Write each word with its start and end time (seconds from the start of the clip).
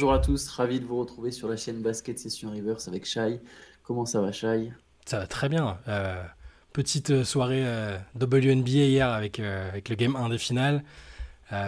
Bonjour 0.00 0.14
à 0.14 0.18
tous, 0.18 0.48
ravi 0.48 0.80
de 0.80 0.86
vous 0.86 0.98
retrouver 0.98 1.30
sur 1.30 1.46
la 1.46 1.58
chaîne 1.58 1.82
Basket 1.82 2.18
Session 2.18 2.50
Reverse 2.52 2.88
avec 2.88 3.04
Shai. 3.04 3.38
Comment 3.82 4.06
ça 4.06 4.22
va 4.22 4.32
Shai? 4.32 4.72
Ça 5.04 5.18
va 5.18 5.26
très 5.26 5.50
bien. 5.50 5.76
Euh, 5.88 6.24
petite 6.72 7.22
soirée 7.22 7.60
euh, 7.66 7.98
WNBA 8.18 8.86
hier 8.86 9.10
avec, 9.10 9.40
euh, 9.40 9.68
avec 9.68 9.90
le 9.90 9.96
game 9.96 10.16
1 10.16 10.30
des 10.30 10.38
finales. 10.38 10.82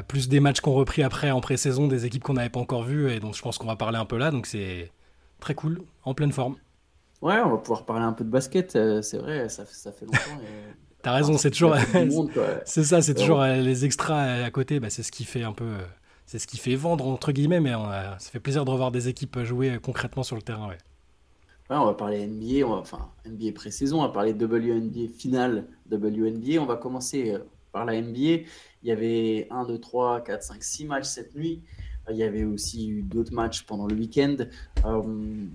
plus 0.09 0.31
des 0.31 0.41
matchs 0.41 0.63
qu'on 0.63 0.73
repris 0.73 1.03
après 1.03 1.31
en 1.31 1.43
pré-saison, 1.43 1.89
des 1.89 2.07
équipes 2.07 2.23
qu'on 2.23 2.33
n'avait 2.33 2.49
pas 2.49 2.59
encore 2.59 2.85
vues 2.85 3.13
et 3.13 3.21
dont 3.21 3.35
je 3.35 3.43
pense 3.43 3.59
qu'on 3.59 3.67
va 3.67 3.77
parler 3.77 3.99
un 3.99 4.07
peu 4.07 4.17
là. 4.17 4.31
Donc 4.31 4.47
c'est 4.47 4.91
très 5.39 5.55
cool, 5.55 5.83
en 6.05 6.15
pleine 6.15 6.33
forme. 6.33 6.57
Ouais, 7.21 7.37
on 7.45 7.51
va 7.51 7.59
pouvoir 7.59 7.85
parler 7.85 8.07
un 8.07 8.15
peu 8.15 8.25
de 8.25 8.31
basket. 8.31 8.71
c'est 9.03 9.19
vrai, 9.19 9.51
ça, 9.51 9.67
ça, 9.67 9.93
fait 9.93 10.07
longtemps. 10.07 10.41
Et... 10.41 10.73
T'as 11.03 11.13
raison, 11.13 11.37
c'est 11.37 11.51
toujours. 11.51 11.77
c'est 12.65 12.85
ça, 12.85 13.03
c'est 13.03 13.13
toujours 13.13 13.43
les 13.45 13.85
extras 13.85 14.23
à 14.23 14.51
côté. 14.51 14.81
Bah, 14.81 14.89
c'est 14.89 15.03
ce 15.03 15.13
qui 15.13 15.25
fait 15.25 15.43
un 15.43 15.53
peu 15.53 15.75
c'est 16.33 16.39
ce 16.39 16.47
qui 16.47 16.57
fait 16.57 16.77
vendre 16.77 17.07
entre 17.09 17.31
guillemets, 17.31 17.61
mais 17.61 17.73
ça 17.73 18.31
fait 18.31 18.41
plaisir 18.41 18.65
de 18.65 18.71
revoir 18.71 18.91
des 18.91 19.07
équipes 19.09 19.43
jouer 19.43 19.79
concrètement 19.83 20.23
sur 20.23 20.35
le 20.35 20.41
terrain. 20.41 20.67
Ouais. 20.67 20.79
on 21.69 21.85
va 21.85 21.93
parler 21.93 22.27
NBA, 22.27 22.67
on 22.67 22.73
enfin 22.73 23.11
NBA 23.27 23.53
pré-saison, 23.55 23.99
on 23.99 24.07
va 24.07 24.09
parler 24.09 24.33
WNBA 24.33 25.13
finale 25.15 25.67
WNBA. 25.91 26.59
On 26.59 26.65
va 26.65 26.77
commencer 26.77 27.35
euh, 27.35 27.41
par 27.71 27.85
la 27.85 28.01
NBA. 28.01 28.17
Il 28.19 28.49
y 28.85 28.93
avait 28.93 29.47
1, 29.51 29.67
2, 29.67 29.79
3, 29.79 30.23
4, 30.23 30.43
5, 30.43 30.63
6 30.63 30.85
matchs 30.87 31.05
cette 31.05 31.35
nuit. 31.35 31.61
Il 32.09 32.17
y 32.17 32.23
avait 32.23 32.45
aussi 32.45 32.89
eu 32.89 33.03
d'autres 33.03 33.35
matchs 33.35 33.65
pendant 33.65 33.87
le 33.87 33.95
week-end. 33.95 34.37
Euh, 34.87 35.47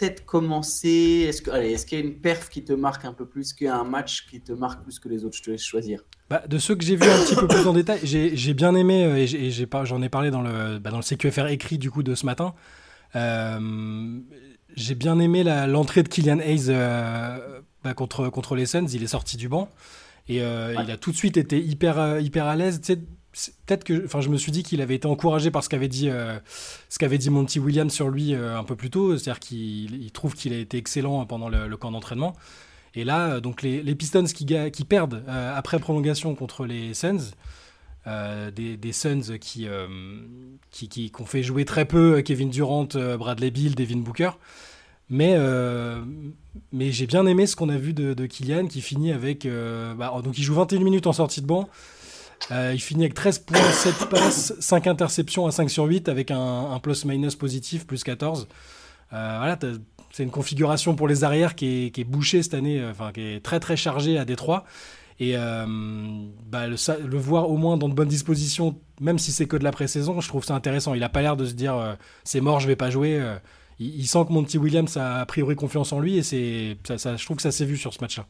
peut-être 0.00 0.24
commencer. 0.24 1.26
Est-ce 1.28 1.42
qu'il 1.86 1.98
y 1.98 2.02
a 2.02 2.04
une 2.04 2.20
perf 2.20 2.48
qui 2.48 2.64
te 2.64 2.72
marque 2.72 3.04
un 3.04 3.12
peu 3.12 3.26
plus 3.26 3.52
qu'un 3.52 3.84
match 3.84 4.26
qui 4.28 4.40
te 4.40 4.52
marque 4.52 4.82
plus 4.82 4.98
que 4.98 5.08
les 5.08 5.24
autres? 5.24 5.36
Je 5.36 5.42
te 5.42 5.50
laisse 5.50 5.62
choisir. 5.62 6.04
Bah, 6.30 6.42
de 6.48 6.58
ceux 6.58 6.74
que 6.74 6.84
j'ai 6.84 6.96
vus 6.96 7.08
un 7.08 7.24
petit 7.24 7.34
peu 7.34 7.46
plus 7.46 7.66
en 7.66 7.74
détail, 7.74 8.00
j'ai 8.02 8.54
bien 8.54 8.74
aimé, 8.74 9.04
euh, 9.04 9.16
et 9.16 9.50
j'en 9.84 10.02
ai, 10.02 10.08
parlé 10.08 10.30
dans 10.30 10.42
le, 10.42 10.78
bah, 10.78 10.90
dans 10.90 10.96
le 10.96 11.02
CQFR 11.02 11.46
écrit 11.48 11.78
du 11.78 11.90
coup 11.90 12.02
de 12.02 12.14
ce 12.14 12.24
matin. 12.24 12.54
Euh, 13.16 14.20
j'ai 14.76 14.94
bien 14.94 15.18
aimé 15.18 15.42
l'entrée 15.66 16.02
de 16.02 16.08
Kylian 16.08 16.38
Hayes 16.38 16.66
euh, 16.68 17.60
bah, 17.84 17.94
contre, 17.94 18.28
contre 18.30 18.54
les 18.54 18.66
Suns. 18.66 18.86
Il 18.92 19.02
est 19.02 19.08
sorti 19.08 19.36
du 19.36 19.48
banc 19.48 19.68
et 20.28 20.36
il 20.36 20.90
a 20.90 20.96
tout 20.96 21.10
de 21.10 21.16
suite 21.16 21.36
été 21.36 21.60
hyper, 21.60 22.20
hyper 22.20 22.46
à 22.46 22.56
l'aise. 22.56 22.80
Tu 22.80 22.94
sais, 22.94 23.00
peut-être 23.66 23.84
que 23.84 24.04
enfin 24.04 24.20
je 24.20 24.28
me 24.28 24.36
suis 24.36 24.52
dit 24.52 24.62
qu'il 24.62 24.80
avait 24.80 24.96
été 24.96 25.06
encouragé 25.06 25.50
par 25.50 25.62
ce 25.62 25.68
qu'avait 25.68 25.88
dit 25.88 26.08
euh, 26.08 26.38
ce 26.88 26.98
qu'avait 26.98 27.18
dit 27.18 27.30
Monty 27.30 27.58
Williams 27.58 27.92
sur 27.92 28.08
lui 28.08 28.34
euh, 28.34 28.58
un 28.58 28.64
peu 28.64 28.76
plus 28.76 28.90
tôt. 28.90 29.16
C'est-à-dire 29.16 29.40
qu'il 29.40 30.10
trouve 30.12 30.34
qu'il 30.34 30.52
a 30.52 30.58
été 30.58 30.76
excellent 30.76 31.24
pendant 31.26 31.48
le, 31.48 31.76
camp 31.76 31.92
d'entraînement. 31.92 32.34
Et 32.94 33.04
là 33.04 33.34
euh, 33.34 33.40
donc 33.40 33.62
les, 33.62 33.94
Pistons 33.94 34.24
qui, 34.24 34.84
perdent 34.84 35.22
après 35.28 35.78
prolongation 35.78 36.34
contre 36.34 36.66
les 36.66 36.94
Suns 36.94 37.30
des, 38.06 38.92
Suns 38.92 39.38
qui, 39.40 39.68
qui, 40.70 40.88
qui, 40.88 41.12
fait 41.26 41.42
jouer 41.42 41.64
très 41.64 41.84
peu 41.84 42.22
Kevin 42.22 42.50
Durant, 42.50 42.88
Bradley 43.18 43.50
Bill, 43.50 43.74
Devin 43.74 43.98
Booker. 43.98 44.30
Mais, 45.12 45.36
mais 46.72 46.90
j'ai 46.90 47.06
bien 47.06 47.26
aimé 47.26 47.46
ce 47.46 47.54
qu'on 47.54 47.68
a 47.68 47.76
vu 47.76 47.92
de, 47.92 48.14
de 48.14 48.26
Kylian 48.26 48.66
qui 48.66 48.80
finit 48.80 49.12
avec 49.12 49.46
bah, 49.96 50.20
donc 50.24 50.36
il 50.38 50.42
joue 50.42 50.54
21 50.54 50.80
minutes 50.80 51.06
en 51.06 51.12
sortie 51.12 51.42
de 51.42 51.46
banc 51.46 51.68
euh, 52.50 52.72
il 52.74 52.80
finit 52.80 53.04
avec 53.04 53.14
13 53.14 53.40
points, 53.40 53.60
7 53.60 54.06
passes, 54.10 54.54
5 54.58 54.86
interceptions 54.86 55.46
à 55.46 55.50
5 55.50 55.70
sur 55.70 55.84
8 55.84 56.08
avec 56.08 56.30
un, 56.30 56.78
plus-minus 56.82 57.36
positif, 57.36 57.86
plus 57.86 58.02
14. 58.02 58.48
Euh, 59.12 59.36
voilà, 59.38 59.58
c'est 60.12 60.22
une 60.22 60.30
configuration 60.30 60.94
pour 60.94 61.08
les 61.08 61.24
arrières 61.24 61.54
qui 61.54 61.86
est, 61.86 61.90
qui 61.90 62.00
est 62.00 62.04
bouchée 62.04 62.42
cette 62.42 62.54
année, 62.54 62.80
euh, 62.80 62.90
enfin 62.90 63.12
qui 63.12 63.20
est 63.20 63.44
très 63.44 63.60
très 63.60 63.76
chargée 63.76 64.18
à 64.18 64.24
Détroit. 64.24 64.64
Et 65.22 65.34
bah, 65.34 66.66
le, 66.66 67.18
voir 67.18 67.50
au 67.50 67.58
moins 67.58 67.76
dans 67.76 67.90
de 67.90 67.94
bonnes 67.94 68.08
dispositions, 68.08 68.80
même 69.02 69.18
si 69.18 69.32
c'est 69.32 69.44
que 69.44 69.58
de 69.58 69.64
la 69.64 69.70
pré-saison, 69.70 70.18
je 70.22 70.28
trouve 70.28 70.46
ça 70.46 70.54
intéressant. 70.54 70.94
Il 70.94 71.00
n'a 71.00 71.10
pas 71.10 71.20
l'air 71.20 71.36
de 71.36 71.44
se 71.44 71.52
dire 71.52 71.98
c'est 72.24 72.40
mort, 72.40 72.58
je 72.58 72.66
vais 72.66 72.74
pas 72.74 72.88
jouer. 72.88 73.22
Il, 73.78 74.06
sent 74.06 74.24
que 74.26 74.32
Monty 74.32 74.56
Williams 74.56 74.96
a 74.96 75.20
a 75.20 75.26
priori 75.26 75.56
confiance 75.56 75.92
en 75.92 76.00
lui 76.00 76.16
et 76.16 76.22
c'est 76.22 76.78
ça, 76.96 77.16
je 77.16 77.22
trouve 77.26 77.36
que 77.36 77.42
ça 77.42 77.50
s'est 77.50 77.66
vu 77.66 77.76
sur 77.76 77.92
ce 77.92 78.00
match-là. 78.00 78.26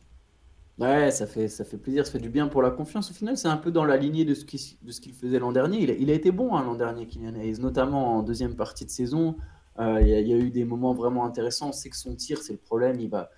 Ouais, 0.81 1.11
ça 1.11 1.27
fait, 1.27 1.49
ça 1.49 1.63
fait 1.67 1.77
plaisir, 1.77 2.07
ça 2.07 2.13
fait 2.13 2.19
du 2.19 2.31
bien 2.31 2.49
pour 2.49 2.63
la 2.63 2.71
confiance. 2.71 3.11
Au 3.11 3.15
final, 3.15 3.37
c'est 3.37 3.49
un 3.49 3.59
peu 3.59 3.71
dans 3.71 3.85
la 3.85 3.99
lignée 3.99 4.25
de 4.25 4.33
ce 4.33 4.45
qu'il 4.47 5.13
faisait 5.13 5.39
l'an 5.39 5.53
dernier. 5.53 5.79
Il 6.01 6.11
a, 6.11 6.15
été 6.15 6.31
bon 6.33 6.57
hein, 6.57 6.65
l'an 6.65 6.75
dernier, 6.75 7.07
Kylian 7.07 7.35
Hayes, 7.35 7.61
notamment 7.61 8.17
en 8.17 8.23
deuxième 8.23 8.57
partie 8.57 8.87
de 8.87 8.91
saison. 8.91 9.37
Euh, 9.79 10.01
il, 10.01 10.09
y 10.09 10.33
a, 10.33 10.39
eu 10.39 10.51
des 10.51 10.65
moments 10.65 10.95
vraiment 10.95 11.27
intéressants. 11.27 11.69
On 11.69 11.73
sait 11.73 11.91
que 11.91 11.99
son 11.99 12.15
tir, 12.15 12.39
c'est 12.41 12.55
le 12.55 12.59
problème. 12.59 12.99
Il 12.99 13.11
va, 13.11 13.29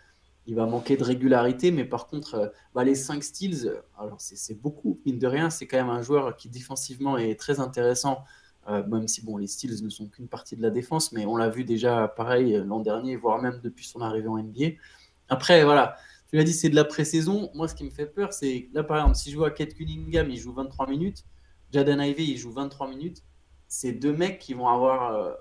il 0.46 0.54
va 0.54 0.66
manquer 0.66 0.96
de 0.96 1.02
régularité, 1.02 1.72
mais 1.72 1.84
par 1.84 2.06
contre, 2.06 2.34
euh, 2.34 2.48
bah, 2.76 2.84
les 2.84 2.94
5 2.94 3.24
steals, 3.24 3.72
alors 3.98 4.20
c'est 4.20 4.54
beaucoup, 4.54 5.00
mine 5.04 5.18
de 5.18 5.26
rien, 5.26 5.50
c'est 5.50 5.66
quand 5.66 5.78
même 5.78 5.90
un 5.90 6.02
joueur 6.02 6.36
qui 6.36 6.48
défensivement 6.48 7.18
est 7.18 7.34
très 7.34 7.58
intéressant. 7.58 8.22
Euh, 8.68 8.86
même 8.86 9.08
si 9.08 9.24
bon, 9.24 9.36
les 9.36 9.48
steals 9.48 9.82
ne 9.82 9.88
sont 9.88 10.06
qu'une 10.06 10.28
partie 10.28 10.56
de 10.56 10.62
la 10.62 10.70
défense, 10.70 11.10
mais 11.10 11.26
on 11.26 11.36
l'a 11.36 11.48
vu 11.48 11.64
déjà 11.64 12.06
pareil 12.06 12.62
l'an 12.64 12.78
dernier, 12.78 13.16
voire 13.16 13.42
même 13.42 13.58
depuis 13.64 13.84
son 13.84 14.00
arrivée 14.00 14.28
en 14.28 14.38
NBA. 14.38 14.76
Après, 15.28 15.64
voilà, 15.64 15.96
tu 16.32 16.38
l'as 16.38 16.44
dit, 16.44 16.54
c'est 16.54 16.70
de 16.70 16.74
la 16.74 16.84
pré-saison. 16.84 17.50
Moi, 17.52 17.68
ce 17.68 17.74
qui 17.74 17.84
me 17.84 17.90
fait 17.90 18.06
peur, 18.06 18.32
c'est 18.32 18.70
là, 18.72 18.82
par 18.82 18.96
exemple, 18.96 19.16
si 19.16 19.30
je 19.30 19.36
vois 19.36 19.50
Kate 19.50 19.74
Cunningham, 19.74 20.30
il 20.30 20.38
joue 20.38 20.54
23 20.54 20.88
minutes, 20.88 21.26
Jaden 21.70 22.00
Ivey, 22.00 22.24
il 22.24 22.38
joue 22.38 22.50
23 22.50 22.88
minutes, 22.88 23.22
c'est 23.68 23.92
deux 23.92 24.16
mecs 24.16 24.38
qui 24.38 24.54
vont 24.54 24.66
avoir 24.66 25.14
euh, 25.14 25.34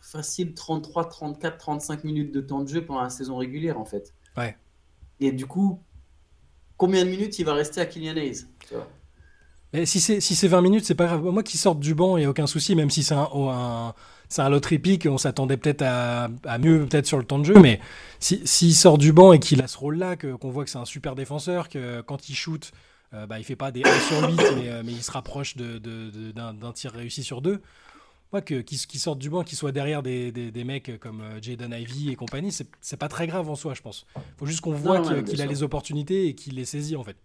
facile 0.00 0.54
33, 0.54 1.10
34, 1.10 1.58
35 1.58 2.04
minutes 2.04 2.32
de 2.32 2.40
temps 2.40 2.60
de 2.60 2.68
jeu 2.68 2.82
pendant 2.82 3.02
la 3.02 3.10
saison 3.10 3.36
régulière, 3.36 3.78
en 3.78 3.84
fait. 3.84 4.14
Ouais. 4.38 4.56
Et 5.20 5.32
du 5.32 5.44
coup, 5.44 5.82
combien 6.78 7.04
de 7.04 7.10
minutes 7.10 7.38
il 7.38 7.44
va 7.44 7.52
rester 7.52 7.82
à 7.82 7.86
Kylian 7.86 8.16
Hayes 8.16 8.46
mais 9.72 9.86
si 9.86 10.00
c'est 10.00 10.20
si 10.20 10.46
20 10.46 10.60
minutes, 10.60 10.84
c'est 10.84 10.94
pas 10.94 11.06
grave. 11.06 11.22
Moi 11.22 11.42
qui 11.42 11.58
sorte 11.58 11.80
du 11.80 11.94
banc, 11.94 12.16
il 12.16 12.20
n'y 12.20 12.26
a 12.26 12.30
aucun 12.30 12.46
souci, 12.46 12.74
même 12.74 12.90
si 12.90 13.02
c'est 13.02 13.14
un, 13.14 13.28
un, 13.32 13.94
c'est 14.32 14.42
un 14.42 14.48
lot 14.48 14.72
épique, 14.72 15.06
on 15.08 15.18
s'attendait 15.18 15.56
peut-être 15.56 15.82
à, 15.82 16.28
mieux 16.58 16.86
peut-être 16.86 17.06
sur 17.06 17.18
le 17.18 17.24
temps 17.24 17.38
de 17.38 17.44
jeu, 17.44 17.58
mais 17.60 17.80
s'il 18.18 18.46
si, 18.48 18.72
sort 18.72 18.98
du 18.98 19.12
banc 19.12 19.32
et 19.32 19.38
qu'il 19.38 19.62
a 19.62 19.68
ce 19.68 19.76
rôle-là, 19.78 20.16
qu'on 20.16 20.50
voit 20.50 20.64
que 20.64 20.70
c'est 20.70 20.78
un 20.78 20.84
super 20.84 21.14
défenseur, 21.14 21.68
que 21.68 22.00
quand 22.00 22.28
il 22.28 22.34
shoot, 22.34 22.72
euh, 23.14 23.26
bah, 23.26 23.38
il 23.38 23.44
fait 23.44 23.56
pas 23.56 23.70
des 23.70 23.82
1 23.84 24.00
sur 24.00 24.28
8, 24.28 24.40
euh, 24.40 24.82
mais, 24.84 24.92
il 24.92 25.02
se 25.02 25.10
rapproche 25.10 25.56
d'un 25.56 26.54
de, 26.54 26.72
tir 26.72 26.92
réussi 26.92 27.22
sur 27.22 27.42
deux. 27.42 27.60
Moi, 28.32 28.40
qu'il 28.40 28.78
sorte 28.78 29.18
du 29.18 29.28
banc, 29.28 29.44
qu'il 29.44 29.58
soit 29.58 29.72
derrière 29.72 30.02
des, 30.02 30.52
mecs 30.64 30.98
comme 30.98 31.20
euh, 31.20 31.38
Jaden 31.42 31.74
Ivy 31.78 32.10
et 32.10 32.16
compagnie, 32.16 32.52
c'est 32.52 32.96
pas 32.96 33.08
très 33.08 33.26
grave 33.26 33.50
en 33.50 33.54
soi, 33.54 33.74
je 33.74 33.82
pense. 33.82 34.06
Il 34.16 34.22
faut 34.38 34.46
juste 34.46 34.62
qu'on 34.62 34.72
voit 34.72 35.22
qu'il 35.22 35.42
a 35.42 35.46
les 35.46 35.62
opportunités 35.62 36.28
et 36.28 36.34
qu'il 36.34 36.54
les 36.54 36.64
saisit 36.64 36.96
en 36.96 37.04
fait. 37.04 37.16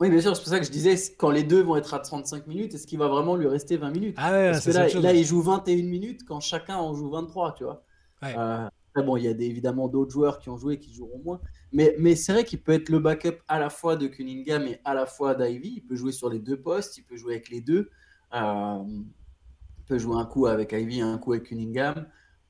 Oui, 0.00 0.10
bien 0.10 0.20
sûr, 0.20 0.34
c'est 0.34 0.42
pour 0.42 0.50
ça 0.50 0.58
que 0.58 0.66
je 0.66 0.70
disais, 0.70 0.96
quand 1.16 1.30
les 1.30 1.44
deux 1.44 1.62
vont 1.62 1.76
être 1.76 1.94
à 1.94 2.00
35 2.00 2.46
minutes, 2.46 2.74
est-ce 2.74 2.86
qu'il 2.86 2.98
va 2.98 3.08
vraiment 3.08 3.36
lui 3.36 3.46
rester 3.46 3.76
20 3.76 3.90
minutes? 3.90 4.16
Ah 4.18 4.32
ouais, 4.32 4.50
Parce 4.50 4.64
que 4.64 4.70
là, 4.70 4.88
là, 4.88 5.12
il 5.12 5.24
joue 5.24 5.40
21 5.40 5.76
minutes 5.84 6.24
quand 6.26 6.40
chacun 6.40 6.76
en 6.76 6.94
joue 6.94 7.10
23, 7.10 7.54
tu 7.54 7.64
vois. 7.64 7.84
Euh, 8.24 8.68
bon, 8.96 9.16
il 9.16 9.24
y 9.24 9.28
a 9.28 9.30
évidemment 9.30 9.88
d'autres 9.88 10.10
joueurs 10.10 10.38
qui 10.38 10.50
ont 10.50 10.56
joué 10.56 10.78
qui 10.78 10.92
joueront 10.92 11.20
moins. 11.24 11.40
Mais, 11.72 11.94
mais 11.98 12.16
c'est 12.16 12.32
vrai 12.32 12.44
qu'il 12.44 12.60
peut 12.60 12.72
être 12.72 12.88
le 12.88 12.98
backup 12.98 13.38
à 13.46 13.58
la 13.58 13.70
fois 13.70 13.96
de 13.96 14.06
Cunningham 14.06 14.66
et 14.66 14.80
à 14.84 14.94
la 14.94 15.06
fois 15.06 15.34
d'Ivy. 15.34 15.74
Il 15.76 15.82
peut 15.82 15.96
jouer 15.96 16.12
sur 16.12 16.28
les 16.28 16.38
deux 16.38 16.60
postes, 16.60 16.98
il 16.98 17.02
peut 17.02 17.16
jouer 17.16 17.34
avec 17.34 17.50
les 17.50 17.60
deux. 17.60 17.90
Euh, 18.34 18.78
il 18.86 19.84
peut 19.86 19.98
jouer 19.98 20.16
un 20.16 20.24
coup 20.24 20.46
avec 20.46 20.72
Ivy, 20.72 21.02
un 21.02 21.18
coup 21.18 21.32
avec 21.32 21.44
Cunningham. 21.44 22.06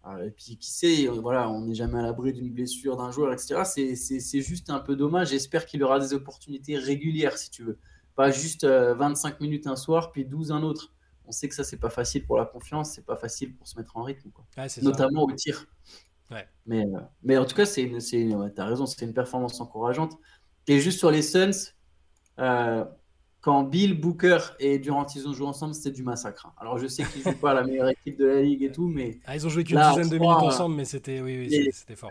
Euh, 0.07 0.27
et 0.27 0.31
puis, 0.31 0.57
qui 0.59 0.71
sait, 0.71 1.09
euh, 1.09 1.13
voilà, 1.13 1.49
on 1.49 1.63
n'est 1.63 1.75
jamais 1.75 1.99
à 1.99 2.03
l'abri 2.03 2.33
d'une 2.33 2.51
blessure 2.51 2.97
d'un 2.97 3.11
joueur, 3.11 3.33
etc. 3.33 3.63
C'est 3.65 4.41
juste 4.43 4.71
un 4.71 4.81
peu 4.81 4.97
dommage. 4.97 5.31
J'espère 5.31 5.67
qu'il 5.67 5.83
aura 5.83 5.99
des 5.99 6.13
opportunités 6.13 6.77
régulières, 6.77 7.39
si 7.39 7.51
tu 7.51 7.63
veux. 7.65 7.79
Pas 8.15 8.31
juste 8.31 8.65
25 8.65 9.35
euh, 9.35 9.37
minutes 9.41 9.67
un 9.67 9.77
soir, 9.77 10.13
puis 10.13 10.25
12 10.25 10.53
un 10.53 10.63
autre. 10.63 10.93
On 11.27 11.33
sait 11.33 11.49
que 11.49 11.55
ça, 11.55 11.65
c'est 11.65 11.79
pas 11.79 11.91
facile 11.91 12.27
pour 12.27 12.37
la 12.37 12.45
confiance, 12.45 12.93
c'est 12.93 13.07
pas 13.07 13.17
facile 13.17 13.57
pour 13.57 13.67
se 13.67 13.79
mettre 13.79 13.97
en 13.97 14.03
rythme, 14.03 14.31
quoi. 14.31 14.45
notamment 14.83 15.25
au 15.25 15.33
tir. 15.33 15.67
Mais, 16.67 16.85
mais 17.23 17.39
en 17.39 17.45
tout 17.45 17.55
cas, 17.55 17.65
c'est 17.65 17.89
tu 17.89 18.35
as 18.59 18.65
raison, 18.67 18.87
c'est 18.87 19.05
une 19.05 19.15
performance 19.15 19.61
encourageante. 19.61 20.19
Et 20.67 20.81
juste 20.81 20.99
sur 20.99 21.11
les 21.11 21.23
Suns, 21.23 21.73
quand 23.45 23.63
Bill, 23.63 24.01
Booker 24.01 24.39
et 24.59 24.79
Durant 24.79 25.05
ils 25.15 25.29
ont 25.29 25.35
joué 25.35 25.47
ensemble, 25.47 25.75
c'était 25.75 25.91
du 25.91 26.03
massacre. 26.03 26.47
Hein. 26.47 26.55
Alors 26.57 26.79
je 26.79 26.87
sais 26.87 27.05
qu'ils 27.05 27.21
jouent 27.23 27.39
pas 27.39 27.53
la 27.53 27.63
meilleure 27.63 27.91
équipe 27.91 28.17
de 28.17 28.25
la 28.25 28.41
ligue 28.41 28.63
et 28.63 28.73
tout, 28.73 28.89
mais 28.89 29.19
ah, 29.27 29.37
ils 29.37 29.47
ont 29.47 29.51
joué 29.51 29.65
qu'une 29.65 29.79
dizaine 29.79 30.09
de 30.09 30.17
minutes 30.17 30.37
ensemble, 30.39 30.77
mais 30.77 30.87
c'était 30.87 31.21
oui, 31.21 31.47
oui 31.51 31.71
c'était 31.71 31.95
fort. 31.95 32.11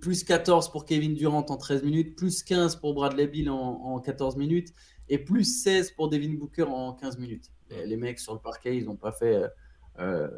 Plus, 0.00 0.24
14 0.24 0.72
pour 0.72 0.86
Kevin 0.86 1.14
Durant 1.14 1.46
en 1.48 1.56
13 1.56 1.84
minutes, 1.84 2.16
plus 2.16 2.42
15 2.42 2.74
pour 2.80 2.94
Bradley 2.94 3.28
Bill 3.28 3.48
en, 3.48 4.00
14 4.00 4.36
minutes 4.36 4.74
et 5.08 5.18
plus 5.18 5.44
16 5.44 5.92
pour 5.92 6.08
Devin 6.10 6.34
Booker 6.34 6.64
en 6.64 6.94
15 6.94 7.18
minutes. 7.18 7.52
Les, 7.86 7.96
mecs 7.96 8.18
sur 8.18 8.34
le 8.34 8.40
parquet, 8.40 8.76
ils 8.76 8.86
n'ont 8.86 8.96
pas 8.96 9.12
fait, 9.12 9.36
euh, 9.36 9.48
euh, 10.00 10.28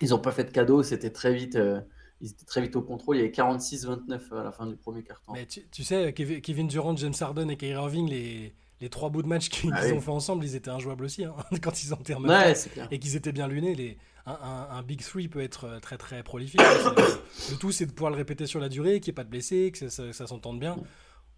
ils 0.00 0.16
pas 0.20 0.30
fait 0.30 0.44
de 0.44 0.50
cadeau. 0.50 0.84
C'était 0.84 1.10
très 1.10 1.34
vite. 1.34 1.56
Euh, 1.56 1.80
ils 2.20 2.30
étaient 2.30 2.44
très 2.44 2.60
vite 2.60 2.76
au 2.76 2.82
contrôle. 2.82 3.16
Il 3.16 3.20
y 3.20 3.22
avait 3.22 3.32
46-29 3.32 4.38
à 4.38 4.44
la 4.44 4.52
fin 4.52 4.66
du 4.66 4.76
premier 4.76 5.02
quart-temps. 5.02 5.32
Mais 5.32 5.46
tu, 5.46 5.84
sais, 5.84 6.12
Kevin 6.12 6.68
Durant, 6.68 6.96
James 6.96 7.14
Harden 7.18 7.50
et 7.50 7.56
Kyrie 7.56 7.72
Irving, 7.72 8.08
les, 8.08 8.54
les 8.80 8.88
trois 8.88 9.10
bouts 9.10 9.22
de 9.22 9.28
match 9.28 9.48
qu'ils 9.48 9.72
ah 9.74 9.86
ont 9.92 10.00
fait 10.00 10.10
ensemble, 10.10 10.44
ils 10.44 10.54
étaient 10.54 10.70
injouables 10.70 11.04
aussi 11.04 11.24
hein, 11.24 11.34
quand 11.62 11.82
ils 11.82 11.92
ont 11.92 11.98
terminé. 11.98 12.32
Ouais, 12.32 12.54
et 12.90 12.98
qu'ils 12.98 13.16
étaient 13.16 13.32
bien 13.32 13.48
lunés. 13.48 13.74
Les, 13.74 13.98
un, 14.26 14.82
Big 14.82 15.02
Three 15.02 15.28
peut 15.28 15.40
être 15.40 15.64
euh, 15.64 15.80
très 15.80 15.96
très 15.96 16.22
prolifique. 16.22 16.60
le 17.50 17.56
tout, 17.56 17.72
c'est 17.72 17.86
de 17.86 17.92
pouvoir 17.92 18.10
le 18.10 18.16
répéter 18.16 18.46
sur 18.46 18.60
la 18.60 18.68
durée, 18.68 19.00
qu'il 19.00 19.12
n'y 19.12 19.14
ait 19.14 19.20
pas 19.20 19.24
de 19.24 19.30
blessés, 19.30 19.72
que 19.72 19.88
ça, 19.88 20.26
s'entende 20.26 20.60
bien. 20.60 20.76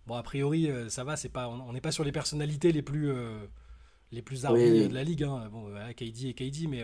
Bon, 0.07 0.15
a 0.17 0.23
priori, 0.23 0.69
euh, 0.69 0.89
ça 0.89 1.05
va. 1.05 1.17
C'est 1.17 1.29
pas, 1.29 1.49
on 1.49 1.73
n'est 1.73 1.81
pas 1.81 1.93
sur 1.93 2.05
les 2.05 2.13
personnalités 2.13 2.73
les 2.73 2.83
plus, 2.83 3.11
euh, 3.11 3.39
les 4.11 4.23
plus 4.23 4.45
armées 4.45 4.89
de 4.89 4.95
la 4.95 5.05
ligue. 5.05 5.23
Hein. 5.23 5.49
Bon, 5.51 5.73
KD 5.97 6.27
et 6.27 6.35
KD, 6.35 6.69
mais 6.69 6.83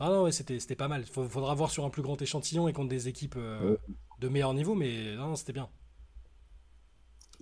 Ah 0.00 0.08
non, 0.08 0.24
ouais, 0.24 0.32
c'était 0.32 0.76
pas 0.76 0.88
mal. 0.88 1.04
Il 1.06 1.28
faudra 1.28 1.54
voir 1.54 1.70
sur 1.70 1.84
un 1.84 1.90
plus 1.90 2.02
grand 2.02 2.20
échantillon 2.20 2.68
et 2.68 2.72
contre 2.72 2.88
des 2.88 3.08
équipes 3.08 3.38
de 4.20 4.28
meilleur 4.28 4.54
niveau, 4.54 4.74
mais 4.74 5.14
non, 5.16 5.36
c'était 5.36 5.52
bien. 5.52 5.68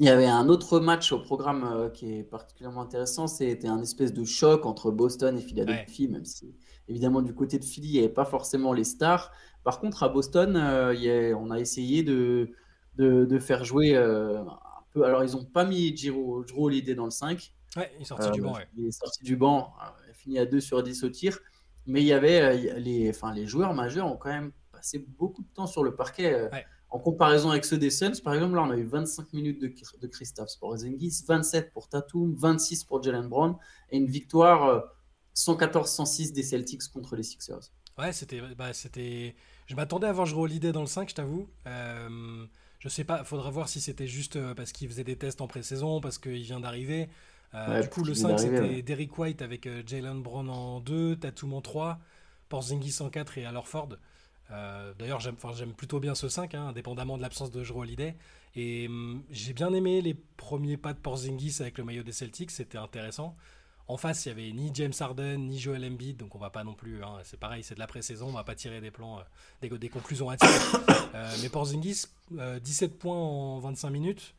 Il 0.01 0.07
y 0.07 0.09
avait 0.09 0.27
un 0.27 0.49
autre 0.49 0.81
match 0.81 1.13
au 1.13 1.19
programme 1.19 1.63
euh, 1.63 1.91
qui 1.91 2.11
est 2.11 2.23
particulièrement 2.23 2.81
intéressant. 2.81 3.27
C'était 3.27 3.69
un 3.69 3.83
espèce 3.83 4.15
de 4.15 4.25
choc 4.25 4.65
entre 4.65 4.91
Boston 4.91 5.37
et 5.37 5.43
Philadelphie, 5.43 6.09
même 6.09 6.25
si 6.25 6.55
évidemment 6.89 7.21
du 7.21 7.35
côté 7.35 7.59
de 7.59 7.65
Philly, 7.67 7.89
il 7.89 7.93
n'y 7.93 7.99
avait 7.99 8.09
pas 8.09 8.25
forcément 8.25 8.73
les 8.73 8.85
stars. 8.85 9.31
Par 9.63 9.79
contre, 9.79 10.03
à 10.03 10.09
Boston, 10.09 10.57
euh, 10.57 11.35
on 11.39 11.51
a 11.51 11.61
essayé 11.61 12.03
de, 12.03 12.51
de, 12.97 13.39
faire 13.39 13.63
jouer 13.63 13.95
euh, 13.95 14.41
un 14.41 14.83
peu. 14.95 15.05
Alors, 15.05 15.23
ils 15.23 15.33
n'ont 15.33 15.45
pas 15.45 15.67
mis 15.67 15.95
Giro, 15.95 16.47
Giro 16.47 16.69
Holiday 16.69 16.95
dans 16.95 17.05
le 17.05 17.11
5. 17.11 17.53
Ouais, 17.77 17.93
il 17.97 18.01
est 18.01 18.07
sorti 18.07 18.31
du 18.31 18.41
banc. 18.41 18.55
Il 18.79 18.87
est 18.87 18.93
sorti 18.93 19.23
du 19.23 19.37
banc, 19.37 19.75
il 20.07 20.11
a 20.11 20.15
fini 20.15 20.39
à 20.39 20.47
2 20.47 20.61
sur 20.61 20.83
10 20.83 21.05
au 21.05 21.11
tir. 21.11 21.39
Mais 21.87 22.03
il 22.03 22.07
y 22.07 22.13
avait 22.13 22.79
les, 22.79 23.11
enfin, 23.11 23.33
les 23.33 23.47
joueurs 23.47 23.75
majeurs 23.75 24.07
ont 24.07 24.17
quand 24.17 24.29
même 24.29 24.53
passé 24.73 25.05
beaucoup 25.19 25.43
de 25.43 25.49
temps 25.55 25.67
sur 25.67 25.83
le 25.83 25.95
parquet. 25.95 26.51
En 26.91 26.99
comparaison 26.99 27.51
avec 27.51 27.65
ceux 27.65 27.79
des 27.79 27.91
Suns, 27.91 28.21
par 28.23 28.35
exemple, 28.35 28.57
là, 28.57 28.63
on 28.63 28.71
a 28.71 28.77
eu 28.77 28.85
25 28.85 29.33
minutes 29.33 29.61
de, 29.61 29.73
de 30.01 30.07
Christophe 30.09 30.59
Porzingis, 30.59 31.23
27 31.27 31.73
pour 31.73 31.89
Tatum, 31.89 32.35
26 32.35 32.85
pour 32.85 33.01
Jalen 33.01 33.29
Brown 33.29 33.57
et 33.91 33.97
une 33.97 34.09
victoire 34.09 34.85
114-106 35.37 36.31
euh, 36.31 36.35
des 36.35 36.43
Celtics 36.43 36.89
contre 36.93 37.15
les 37.15 37.23
Sixers. 37.23 37.71
Ouais, 37.97 38.13
c'était, 38.13 38.41
bah, 38.57 38.73
c'était. 38.73 39.37
Je 39.67 39.77
m'attendais 39.77 40.09
à 40.09 40.13
voir 40.13 40.27
jouer 40.27 40.43
Holiday 40.43 40.73
dans 40.73 40.81
le 40.81 40.87
5, 40.87 41.11
je 41.11 41.15
t'avoue. 41.15 41.49
Euh, 41.67 42.45
je 42.81 42.89
sais 42.89 43.05
pas, 43.05 43.23
faudra 43.25 43.51
voir 43.51 43.69
si 43.69 43.81
c'était 43.81 44.09
juste 44.09 44.37
euh, 44.37 44.55
parce 44.55 44.73
qu'il 44.73 44.89
faisait 44.89 45.05
des 45.05 45.17
tests 45.17 45.41
en 45.41 45.47
pré-saison, 45.47 46.01
parce 46.01 46.19
qu'il 46.19 46.43
vient 46.43 46.61
d'arriver. 46.61 47.09
Euh, 47.55 47.83
du 47.83 47.89
coup, 47.89 48.05
le 48.05 48.15
5, 48.15 48.39
c'était 48.39 48.83
Derrick 48.83 49.19
White 49.19 49.43
avec 49.43 49.69
Jalen 49.87 50.23
Brown 50.23 50.49
en 50.49 50.81
2, 50.81 51.17
Tatum 51.17 51.55
en 51.55 51.61
3, 51.61 51.99
Porzingis 52.49 52.97
en 53.01 53.11
4 53.11 53.39
et 53.39 53.45
Alorford. 53.45 53.97
Euh, 54.53 54.93
d'ailleurs, 54.99 55.21
j'aime, 55.21 55.37
plutôt 55.77 56.01
bien 56.01 56.15
ce 56.15 56.29
5, 56.29 56.55
hein, 56.55 56.69
indépendamment 56.69 57.17
de 57.17 57.23
l'absence 57.23 57.51
de 57.51 57.63
Jrue 57.63 57.81
Holiday. 57.81 58.17
Et 58.57 58.89
hum, 58.89 59.23
j'ai 59.31 59.53
bien 59.53 59.73
aimé 59.73 60.01
les 60.01 60.15
premiers 60.15 60.77
pas 60.77 60.93
de 60.93 60.99
Porzingis 60.99 61.57
avec 61.61 61.79
le 61.79 61.85
maillot 61.85 62.03
des 62.03 62.13
Celtics, 62.13 62.51
c'était 62.51 62.79
intéressant. 62.79 63.37
En 63.87 63.97
face, 63.97 64.25
il 64.25 64.29
y 64.29 64.33
avait 64.33 64.53
ni 64.53 64.71
James 64.75 64.93
Harden, 64.99 65.37
ni 65.49 65.59
Joel 65.59 65.85
Embiid, 65.85 66.17
donc 66.17 66.37
on 66.37 66.39
va 66.39 66.51
pas 66.51 66.63
non 66.63 66.75
plus. 66.75 67.03
Hein, 67.03 67.19
c'est 67.25 67.39
pareil, 67.39 67.65
c'est 67.65 67.75
de 67.75 67.81
la 67.81 67.89
pré-saison, 67.89 68.29
on 68.29 68.33
va 68.33 68.45
pas 68.45 68.55
tirer 68.55 68.81
des 68.81 68.93
plans, 68.93 69.19
euh, 69.19 69.79
des, 69.79 69.89
conclusions 69.89 70.31
à 70.31 70.37
tirer. 70.37 70.53
Euh, 71.13 71.29
mais 71.43 71.49
Porzingis, 71.49 72.05
17 72.31 72.97
points 72.97 73.17
en 73.17 73.59
25 73.59 73.91
minutes, 73.91 74.33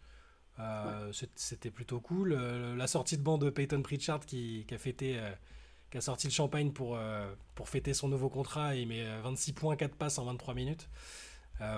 c'était 1.36 1.72
plutôt 1.72 2.00
cool. 2.00 2.34
la 2.34 2.88
sortie 2.88 3.18
de 3.18 3.24
banc 3.24 3.38
de 3.38 3.50
Peyton 3.50 3.82
Pritchard 3.82 4.22
qui, 4.22 4.66
qui 4.68 4.74
a 4.74 4.78
fêté 4.78 5.20
qui 5.92 5.98
a 5.98 6.02
sorti 6.02 6.28
le 6.28 6.32
champagne 6.32 6.72
pour, 6.72 6.96
euh, 6.96 7.32
pour 7.54 7.68
fêter 7.70 7.94
son 7.94 8.08
nouveau 8.08 8.30
contrat 8.30 8.76
et 8.76 8.82
il 8.82 8.88
met 8.88 9.06
26 9.22 9.54
points, 9.54 9.76
4 9.76 9.96
passes 9.96 10.18
en 10.18 10.26
23 10.26 10.54
minutes. 10.54 10.90
Euh, 11.60 11.78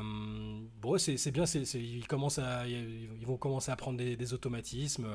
bon, 0.80 0.98
c'est 0.98 1.32
bien, 1.32 1.46
c'est 1.46 1.64
ils, 1.74 2.08
commencent 2.08 2.40
à, 2.40 2.68
ils 2.68 3.26
vont 3.26 3.38
commencer 3.38 3.72
à 3.72 3.76
prendre 3.76 3.98
des, 3.98 4.34
automatismes. 4.34 5.08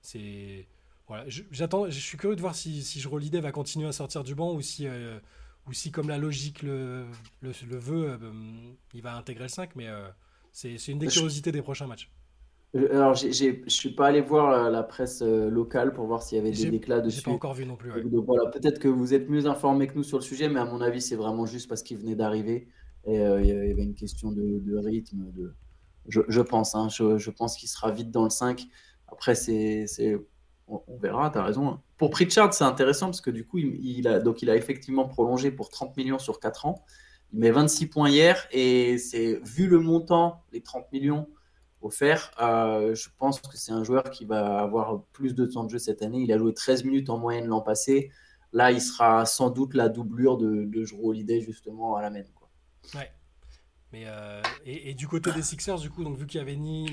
C'est 0.00 0.66
voilà, 1.08 1.24
j'attends, 1.50 1.90
je, 1.90 1.98
suis 1.98 2.16
curieux 2.16 2.36
de 2.36 2.40
voir 2.40 2.54
si, 2.54 2.82
si 2.82 3.00
Jrolidé 3.00 3.40
va 3.40 3.50
continuer 3.50 3.88
à 3.88 3.92
sortir 3.92 4.22
du 4.22 4.34
banc 4.34 4.52
ou 4.52 4.60
si, 4.60 4.86
euh, 4.86 5.18
ou 5.66 5.72
si 5.72 5.90
comme 5.90 6.08
la 6.08 6.18
logique 6.18 6.62
le, 6.62 7.06
le, 7.40 7.50
veut, 7.78 8.20
il 8.94 9.02
va 9.02 9.16
intégrer 9.16 9.44
le 9.44 9.48
5, 9.48 9.74
mais 9.74 9.88
c'est 10.52 10.76
une 10.88 10.98
des 10.98 11.08
curiosités 11.08 11.50
des 11.50 11.62
prochains 11.62 11.86
matchs. 11.86 12.10
Alors, 12.74 13.14
je 13.14 13.26
ne 13.28 13.68
suis 13.68 13.94
pas 13.94 14.08
allé 14.08 14.20
voir 14.20 14.70
la, 14.70 14.82
presse 14.82 15.22
euh, 15.22 15.48
locale 15.48 15.94
pour 15.94 16.06
voir 16.06 16.22
s'il 16.22 16.36
y 16.36 16.40
avait 16.40 16.50
des 16.50 16.70
déclats 16.70 17.00
dessus. 17.00 17.18
J'ai 17.18 17.24
pas 17.24 17.30
encore 17.30 17.54
vu 17.54 17.64
non 17.64 17.76
plus. 17.76 17.90
Donc, 18.04 18.26
voilà, 18.26 18.50
peut-être 18.50 18.78
que 18.78 18.88
vous 18.88 19.14
êtes 19.14 19.30
mieux 19.30 19.46
informé 19.46 19.86
que 19.86 19.94
nous 19.94 20.02
sur 20.02 20.18
le 20.18 20.22
sujet, 20.22 20.50
mais 20.50 20.60
à 20.60 20.66
mon 20.66 20.82
avis, 20.82 21.00
c'est 21.00 21.16
vraiment 21.16 21.46
juste 21.46 21.68
parce 21.68 21.82
qu'il 21.82 21.96
venait 21.96 22.14
d'arriver 22.14 22.68
et 23.06 23.20
euh, 23.20 23.40
il 23.40 23.48
y 23.48 23.52
avait 23.52 23.82
une 23.82 23.94
question 23.94 24.32
de, 24.32 24.76
rythme. 24.76 25.32
De... 25.32 25.54
Je, 26.08 26.40
pense, 26.42 26.74
hein, 26.74 26.88
je, 26.90 27.30
pense 27.30 27.56
qu'il 27.56 27.70
sera 27.70 27.90
vite 27.90 28.10
dans 28.10 28.24
le 28.24 28.30
5. 28.30 28.66
Après, 29.06 29.34
c'est, 29.34 29.86
on, 30.66 30.82
verra, 31.00 31.30
tu 31.30 31.38
as 31.38 31.44
raison. 31.44 31.80
Pour 31.96 32.10
Pritchard, 32.10 32.52
c'est 32.52 32.64
intéressant 32.64 33.06
parce 33.06 33.22
que 33.22 33.30
du 33.30 33.46
coup, 33.46 33.56
il, 33.56 34.06
a, 34.06 34.20
donc, 34.20 34.42
il 34.42 34.50
a 34.50 34.56
effectivement 34.56 35.08
prolongé 35.08 35.50
pour 35.50 35.70
30 35.70 35.96
millions 35.96 36.18
sur 36.18 36.38
4 36.38 36.66
ans. 36.66 36.84
Il 37.32 37.38
met 37.38 37.50
26 37.50 37.86
points 37.86 38.10
hier 38.10 38.46
et 38.52 38.98
c'est 38.98 39.40
vu 39.42 39.68
le 39.68 39.78
montant, 39.80 40.42
les 40.52 40.60
30 40.60 40.92
millions 40.92 41.28
offert. 41.82 42.30
Euh, 42.40 42.94
je 42.94 43.08
pense 43.18 43.40
que 43.40 43.56
c'est 43.56 43.72
un 43.72 43.84
joueur 43.84 44.10
qui 44.10 44.24
va 44.24 44.60
avoir 44.60 45.02
plus 45.12 45.34
de 45.34 45.46
temps 45.46 45.64
de 45.64 45.70
jeu 45.70 45.78
cette 45.78 46.02
année. 46.02 46.20
Il 46.20 46.32
a 46.32 46.38
joué 46.38 46.52
13 46.52 46.84
minutes 46.84 47.10
en 47.10 47.18
moyenne 47.18 47.46
l'an 47.46 47.60
passé. 47.60 48.10
Là, 48.52 48.72
il 48.72 48.80
sera 48.80 49.26
sans 49.26 49.50
doute 49.50 49.74
la 49.74 49.88
doublure 49.88 50.36
de, 50.36 50.64
de 50.64 50.86
Holiday 51.02 51.40
justement 51.40 51.96
à 51.96 52.02
la. 52.02 52.10
Quoi. 52.10 52.48
Ouais. 52.94 53.12
Mais 53.92 54.04
euh, 54.06 54.42
et, 54.64 54.94
du 54.94 55.06
côté 55.08 55.32
des 55.32 55.42
Sixers, 55.42 55.78
du 55.78 55.90
coup, 55.90 56.04
donc 56.04 56.16
vu 56.18 56.26
qu'il 56.26 56.38
y 56.38 56.42
avait 56.42 56.56
ni, 56.56 56.86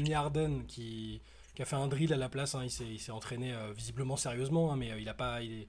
qui, 0.68 1.22
a 1.60 1.66
fait 1.66 1.76
un 1.76 1.88
drill 1.88 2.14
à 2.14 2.18
la 2.18 2.30
place, 2.30 2.56
hein, 2.56 2.64
il 2.64 3.00
s'est 3.00 3.12
entraîné 3.12 3.54
euh, 3.54 3.74
visiblement 3.74 4.16
sérieusement, 4.16 4.72
hein, 4.72 4.78
mais 4.78 4.92
il 4.98 5.06
n'a 5.06 5.14
pas, 5.14 5.42
il, 5.42 5.68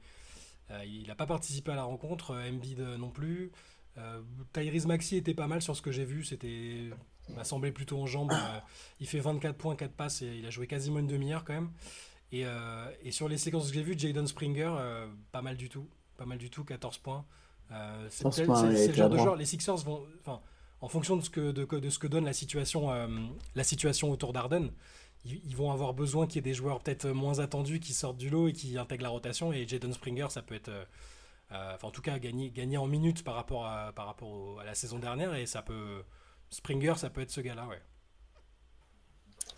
a 1.10 1.14
pas 1.14 1.26
participé 1.26 1.72
à 1.72 1.76
la 1.76 1.84
rencontre. 1.84 2.34
Embiid 2.34 2.80
non 2.98 3.10
plus. 3.10 3.50
Tyrese 4.52 4.86
Maxi 4.86 5.16
était 5.16 5.34
pas 5.34 5.46
mal 5.46 5.62
sur 5.62 5.74
ce 5.74 5.82
que 5.82 5.90
j'ai 5.90 6.04
vu. 6.04 6.22
C'était 6.22 6.90
m'a 7.34 7.44
semblé 7.44 7.72
plutôt 7.72 8.00
en 8.00 8.06
jambes. 8.06 8.32
Euh, 8.46 8.60
il 9.00 9.06
fait 9.06 9.18
24 9.18 9.56
points, 9.56 9.76
4 9.76 9.92
passes 9.92 10.22
et 10.22 10.26
il 10.26 10.46
a 10.46 10.50
joué 10.50 10.66
quasiment 10.66 10.98
une 10.98 11.06
demi-heure 11.06 11.44
quand 11.44 11.54
même. 11.54 11.70
Et, 12.32 12.44
euh, 12.44 12.90
et, 13.02 13.10
sur 13.10 13.28
les 13.28 13.38
séquences 13.38 13.68
que 13.68 13.74
j'ai 13.74 13.82
vues, 13.82 13.98
Jaden 13.98 14.26
Springer, 14.26 14.72
euh, 14.78 15.06
pas 15.32 15.42
mal 15.42 15.56
du 15.56 15.68
tout. 15.68 15.88
Pas 16.16 16.26
mal 16.26 16.38
du 16.38 16.50
tout, 16.50 16.64
14 16.64 16.98
points. 16.98 17.24
c'est 18.10 18.24
le 18.24 18.92
genre 18.92 19.08
de 19.08 19.16
joueur. 19.16 19.36
Les 19.36 19.46
Sixers 19.46 19.76
vont. 19.78 20.06
Enfin, 20.20 20.40
en 20.80 20.88
fonction 20.88 21.16
de 21.16 21.22
ce 21.22 21.30
que, 21.30 21.52
de, 21.52 21.64
de, 21.64 21.90
ce 21.90 21.98
que 21.98 22.06
donne 22.06 22.24
la 22.24 22.32
situation, 22.32 22.90
la 23.54 23.64
situation 23.64 24.10
autour 24.10 24.32
d'Arden, 24.32 24.70
ils, 25.24 25.56
vont 25.56 25.72
avoir 25.72 25.94
besoin 25.94 26.26
qu'il 26.26 26.36
y 26.36 26.38
ait 26.38 26.42
des 26.42 26.54
joueurs 26.54 26.80
peut-être 26.80 27.08
moins 27.08 27.38
attendus 27.38 27.80
qui 27.80 27.92
sortent 27.94 28.18
du 28.18 28.30
lot 28.30 28.48
et 28.48 28.52
qui 28.52 28.78
intègrent 28.78 29.04
la 29.04 29.08
rotation. 29.10 29.52
Et 29.52 29.66
Jaden 29.66 29.92
Springer, 29.92 30.26
ça 30.30 30.42
peut 30.42 30.54
être. 30.54 30.72
enfin, 31.50 31.88
en 31.88 31.90
tout 31.90 32.02
cas, 32.02 32.18
gagner, 32.18 32.50
gagner 32.50 32.76
en 32.76 32.86
minutes 32.86 33.24
par 33.24 33.34
rapport, 33.34 33.66
à, 33.66 33.92
par 33.92 34.06
rapport 34.06 34.60
à 34.60 34.64
la 34.64 34.74
saison 34.74 34.98
dernière 34.98 35.34
et 35.34 35.46
ça 35.46 35.62
peut 35.62 36.02
Springer, 36.50 36.94
ça 36.96 37.10
peut 37.10 37.20
être 37.20 37.30
ce 37.30 37.40
gars-là, 37.40 37.66
ouais. 37.66 37.80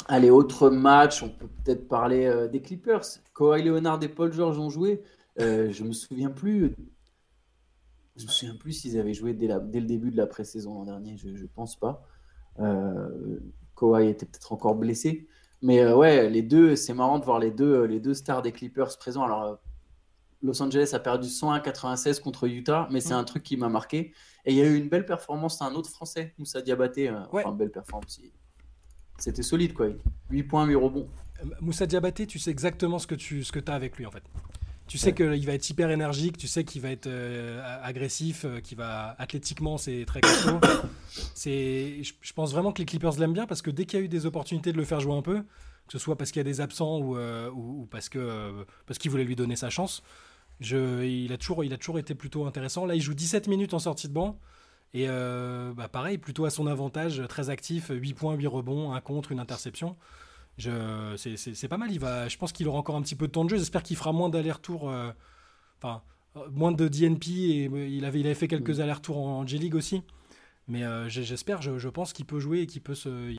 Allez, 0.06 0.30
autre 0.30 0.70
match, 0.70 1.22
on 1.22 1.28
peut 1.28 1.48
peut-être 1.48 1.86
parler 1.86 2.24
euh, 2.26 2.48
des 2.48 2.62
Clippers. 2.62 3.04
Kawhi 3.34 3.62
Leonard 3.62 4.02
et 4.02 4.08
Paul 4.08 4.32
George 4.32 4.58
ont 4.58 4.70
joué. 4.70 5.02
Euh, 5.40 5.70
je 5.70 5.84
me 5.84 5.92
souviens 5.92 6.30
plus. 6.30 6.74
Je 8.16 8.24
me 8.24 8.30
souviens 8.30 8.56
plus 8.56 8.72
s'ils 8.72 8.98
avaient 8.98 9.14
joué 9.14 9.34
dès, 9.34 9.46
le 9.48 9.86
début 9.86 10.10
de 10.10 10.16
la 10.16 10.26
pré-saison 10.26 10.74
l'an 10.74 10.84
dernier. 10.84 11.16
Je, 11.16 11.28
ne 11.28 11.46
pense 11.46 11.78
pas. 11.78 12.02
Euh, 12.58 13.38
Kawhi 13.76 14.08
était 14.08 14.26
peut-être 14.26 14.52
encore 14.52 14.74
blessé. 14.74 15.28
Mais 15.62 15.80
euh, 15.80 15.96
ouais, 15.96 16.30
les 16.30 16.42
deux, 16.42 16.76
c'est 16.76 16.94
marrant 16.94 17.18
de 17.18 17.24
voir 17.24 17.38
les 17.38 17.50
deux, 17.50 17.84
les 17.84 18.00
deux 18.00 18.14
stars 18.14 18.42
des 18.42 18.52
Clippers 18.52 18.96
présents. 18.98 19.24
Alors, 19.24 19.60
Los 20.42 20.62
Angeles 20.62 20.90
a 20.92 20.98
perdu 20.98 21.28
101-96 21.28 22.20
contre 22.20 22.46
Utah, 22.46 22.88
mais 22.90 23.00
c'est 23.00 23.14
mm. 23.14 23.18
un 23.18 23.24
truc 23.24 23.42
qui 23.42 23.56
m'a 23.56 23.68
marqué. 23.68 24.12
Et 24.44 24.52
il 24.52 24.56
y 24.56 24.62
a 24.62 24.64
eu 24.64 24.76
une 24.76 24.88
belle 24.88 25.04
performance 25.04 25.58
d'un 25.58 25.74
autre 25.74 25.90
Français, 25.90 26.34
Moussa 26.38 26.62
Diabaté. 26.62 27.08
Euh, 27.08 27.20
enfin, 27.32 27.52
belle 27.52 27.70
performance. 27.70 28.20
C'était 29.18 29.42
solide, 29.42 29.74
quoi. 29.74 29.88
8 30.30 30.42
points, 30.44 30.64
8 30.64 30.74
rebonds. 30.76 31.08
Euh, 31.42 31.46
Moussa 31.60 31.86
Diabaté, 31.86 32.26
tu 32.26 32.38
sais 32.38 32.50
exactement 32.50 32.98
ce 32.98 33.06
que 33.06 33.16
tu 33.16 33.42
ce 33.42 33.50
que 33.50 33.58
as 33.68 33.74
avec 33.74 33.96
lui, 33.96 34.06
en 34.06 34.10
fait. 34.10 34.22
Tu 34.86 34.96
sais 34.96 35.12
qu'il 35.12 35.44
va 35.44 35.52
être 35.52 35.68
hyper 35.68 35.90
énergique, 35.90 36.38
tu 36.38 36.46
sais 36.46 36.64
qu'il 36.64 36.80
va 36.80 36.90
être 36.90 37.08
euh, 37.08 37.60
agressif, 37.82 38.46
qu'il 38.62 38.78
va 38.78 39.14
athlétiquement, 39.18 39.76
c'est 39.76 40.04
très 40.06 40.22
costaud. 40.22 40.58
c'est, 41.34 42.02
je, 42.02 42.32
pense 42.32 42.52
vraiment 42.52 42.72
que 42.72 42.78
les 42.78 42.86
Clippers 42.86 43.18
l'aiment 43.18 43.34
bien 43.34 43.46
parce 43.46 43.60
que 43.60 43.70
dès 43.70 43.84
qu'il 43.84 43.98
y 43.98 44.02
a 44.02 44.04
eu 44.06 44.08
des 44.08 44.24
opportunités 44.24 44.72
de 44.72 44.78
le 44.78 44.84
faire 44.84 45.00
jouer 45.00 45.14
un 45.14 45.20
peu, 45.20 45.42
que 45.88 45.92
ce 45.92 45.98
soit 45.98 46.16
parce 46.16 46.30
qu'il 46.30 46.38
y 46.38 46.42
a 46.42 46.44
des 46.44 46.60
absents 46.60 46.98
ou, 47.00 47.18
ou, 47.18 47.86
parce 47.90 48.08
que 48.08 48.64
parce 48.86 48.98
qu'il 48.98 49.10
voulait 49.10 49.24
lui 49.24 49.36
donner 49.36 49.56
sa 49.56 49.70
chance, 49.70 50.02
il, 50.60 51.32
a 51.32 51.36
toujours, 51.38 51.64
il 51.64 51.72
a 51.72 51.76
toujours 51.76 51.98
été 51.98 52.14
plutôt 52.14 52.46
intéressant. 52.46 52.86
Là, 52.86 52.94
il 52.94 53.00
joue 53.00 53.14
17 53.14 53.48
minutes 53.48 53.74
en 53.74 53.78
sortie 53.78 54.08
de 54.08 54.12
banc. 54.12 54.38
Et 54.94 55.06
euh, 55.08 55.72
bah, 55.74 55.88
pareil, 55.88 56.18
plutôt 56.18 56.44
à 56.46 56.50
son 56.50 56.66
avantage, 56.66 57.22
très 57.28 57.50
actif, 57.50 57.90
8 57.90 58.14
points, 58.14 58.34
8 58.34 58.46
rebonds, 58.46 58.92
un 58.92 59.00
contre, 59.00 59.32
une 59.32 59.40
interception. 59.40 59.96
C'est 60.58 61.68
pas 61.68 61.76
mal. 61.76 61.92
Il 61.92 62.00
va, 62.00 62.28
je 62.28 62.36
pense 62.36 62.52
qu'il 62.52 62.66
aura 62.68 62.78
encore 62.78 62.96
un 62.96 63.02
petit 63.02 63.14
peu 63.14 63.26
de 63.26 63.32
temps 63.32 63.44
de 63.44 63.50
jeu. 63.50 63.58
J'espère 63.58 63.82
qu'il 63.82 63.96
fera 63.96 64.12
moins 64.12 64.28
d'allers-retours. 64.28 64.90
Euh, 64.90 65.10
enfin, 65.80 66.02
moins 66.50 66.72
de 66.72 66.88
DNP. 66.88 67.30
Et 67.30 67.64
il 67.64 68.04
avait, 68.04 68.20
il 68.20 68.26
avait 68.26 68.34
fait 68.34 68.48
quelques 68.48 68.78
mm. 68.78 68.82
allers-retours 68.82 69.18
en, 69.18 69.46
G-League 69.46 69.74
aussi. 69.74 70.02
Mais 70.66 70.82
euh, 70.84 71.08
j'espère, 71.08 71.62
je, 71.62 71.78
je, 71.78 71.88
pense 71.88 72.12
qu'il 72.12 72.26
peut 72.26 72.40
jouer 72.40 72.60
et 72.60 72.66
qu'il 72.66 72.82
peut 72.82 72.94
se, 72.94 73.34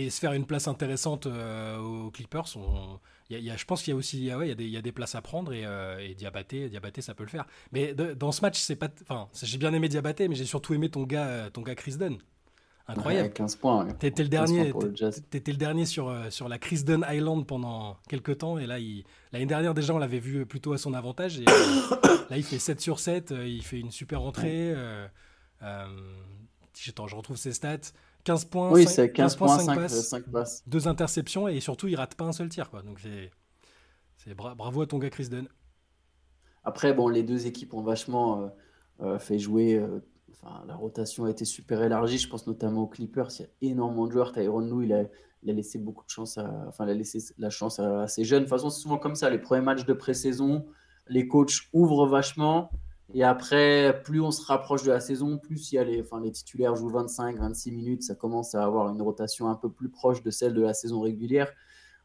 et 0.00 0.10
se 0.10 0.20
faire 0.20 0.32
une 0.32 0.46
place 0.46 0.68
intéressante 0.68 1.26
euh, 1.26 1.78
aux 1.78 2.10
Clippers. 2.10 2.46
y 3.28 3.50
a, 3.50 3.56
je 3.56 3.64
pense 3.64 3.82
qu'il 3.82 3.92
y 3.92 3.94
a 3.94 3.96
aussi 3.96 4.18
il 4.18 4.24
y 4.24 4.30
a, 4.30 4.54
des, 4.54 4.66
y 4.66 4.76
a 4.76 4.82
des 4.82 4.92
places 4.92 5.14
à 5.14 5.22
prendre 5.22 5.52
et, 5.52 5.64
euh, 5.64 5.98
et 5.98 6.14
Diabaté, 6.14 6.68
Diabaté, 6.68 7.02
ça 7.02 7.14
peut 7.14 7.24
le 7.24 7.28
faire. 7.28 7.46
Mais 7.72 7.94
dans 7.94 8.32
ce 8.32 8.40
match, 8.42 8.58
c'est 8.58 8.76
pas, 8.76 8.88
enfin, 9.02 9.28
j'ai 9.42 9.58
bien 9.58 9.72
aimé 9.72 9.88
Diabaté, 9.88 10.28
mais 10.28 10.34
j'ai 10.34 10.44
surtout 10.44 10.74
aimé 10.74 10.88
ton 10.90 11.04
gars, 11.04 11.50
ton 11.52 11.62
gars 11.62 11.74
Chris 11.74 11.96
Dunn. 11.96 12.18
incroyable. 12.88 13.32
15 13.32 13.56
points. 13.56 13.86
T'étais 13.98 14.22
le 14.22 14.28
dernier, 14.28 14.72
étais 15.32 15.52
le 15.52 15.58
dernier 15.58 15.86
sur, 15.86 16.08
euh, 16.08 16.30
sur 16.30 16.48
la 16.48 16.58
Chris 16.58 16.82
Dunn 16.84 17.04
Island 17.08 17.46
pendant 17.46 17.96
quelques 18.08 18.38
temps. 18.38 18.58
Et 18.58 18.66
là, 18.66 18.78
l'année 19.32 19.46
dernière, 19.46 19.74
déjà, 19.74 19.94
on 19.94 19.98
l'avait 19.98 20.18
vu 20.18 20.46
plutôt 20.46 20.72
à 20.72 20.78
son 20.78 20.94
avantage. 20.94 21.38
Et 21.38 21.44
euh, 21.48 22.16
là, 22.30 22.36
il 22.36 22.42
fait 22.42 22.58
7 22.58 22.80
sur 22.80 22.98
7. 22.98 23.32
Euh, 23.32 23.46
il 23.46 23.62
fait 23.62 23.78
une 23.78 23.90
super 23.90 24.22
entrée. 24.22 24.74
attends, 25.60 27.06
je 27.06 27.16
retrouve 27.16 27.36
ses 27.36 27.52
stats. 27.52 27.92
15 28.24 28.44
points, 28.46 28.70
oui, 28.72 28.86
5, 28.86 29.12
15 29.12 29.36
points, 29.36 29.58
5, 29.58 30.24
passes, 30.30 30.62
Deux 30.66 30.88
interceptions 30.88 31.48
et 31.48 31.60
surtout, 31.60 31.88
il 31.88 31.96
rate 31.96 32.14
pas 32.14 32.24
un 32.24 32.32
seul 32.32 32.48
tir. 32.48 32.70
Quoi. 32.70 32.82
Donc, 32.82 33.00
c'est 34.16 34.34
bravo 34.34 34.82
à 34.82 34.86
ton 34.86 34.98
gars 34.98 35.10
Chris 35.10 35.28
Dunn. 35.28 35.48
Après, 36.64 36.92
bon, 36.92 37.08
les 37.08 37.22
deux 37.22 37.46
équipes 37.46 37.74
ont 37.74 37.82
vachement 37.82 38.52
fait 39.18 39.38
jouer 39.38 39.82
la 40.66 40.74
rotation 40.74 41.24
a 41.24 41.30
été 41.30 41.44
super 41.44 41.82
élargie. 41.82 42.18
Je 42.18 42.28
pense 42.28 42.46
notamment 42.46 42.82
aux 42.82 42.86
Clippers. 42.86 43.28
Il 43.38 43.42
y 43.42 43.68
a 43.68 43.72
énormément 43.72 44.06
de 44.06 44.12
joueurs. 44.12 44.32
Tyron 44.32 44.60
Lou, 44.60 44.82
il 44.82 44.92
a, 44.92 45.04
il 45.42 45.50
a 45.50 45.52
laissé 45.52 45.78
beaucoup 45.78 46.04
de 46.04 46.10
chance 46.10 46.38
à, 46.38 46.64
enfin, 46.68 46.86
il 46.86 46.90
a 46.90 46.94
laissé 46.94 47.18
la 47.38 47.50
chance 47.50 47.78
à, 47.78 48.06
ses 48.08 48.24
jeunes. 48.24 48.40
De 48.40 48.44
toute 48.44 48.50
façon, 48.50 48.70
c'est 48.70 48.80
souvent 48.80 48.98
comme 48.98 49.14
ça. 49.14 49.30
Les 49.30 49.38
premiers 49.38 49.62
matchs 49.62 49.84
de 49.84 49.92
pré-saison, 49.92 50.66
les 51.08 51.28
coachs 51.28 51.68
ouvrent 51.72 52.06
vachement. 52.06 52.70
Et 53.14 53.24
après, 53.24 54.00
plus 54.04 54.20
on 54.20 54.30
se 54.30 54.44
rapproche 54.44 54.84
de 54.84 54.90
la 54.90 55.00
saison, 55.00 55.38
plus 55.38 55.72
il 55.72 55.76
y 55.76 55.78
a 55.78 55.84
les, 55.84 56.00
enfin, 56.00 56.20
les 56.20 56.30
titulaires 56.30 56.76
jouent 56.76 56.90
25, 56.90 57.38
26 57.38 57.72
minutes. 57.72 58.02
Ça 58.02 58.14
commence 58.14 58.54
à 58.54 58.64
avoir 58.64 58.92
une 58.92 59.02
rotation 59.02 59.48
un 59.48 59.56
peu 59.56 59.70
plus 59.70 59.88
proche 59.88 60.22
de 60.22 60.30
celle 60.30 60.54
de 60.54 60.62
la 60.62 60.74
saison 60.74 61.00
régulière. 61.00 61.52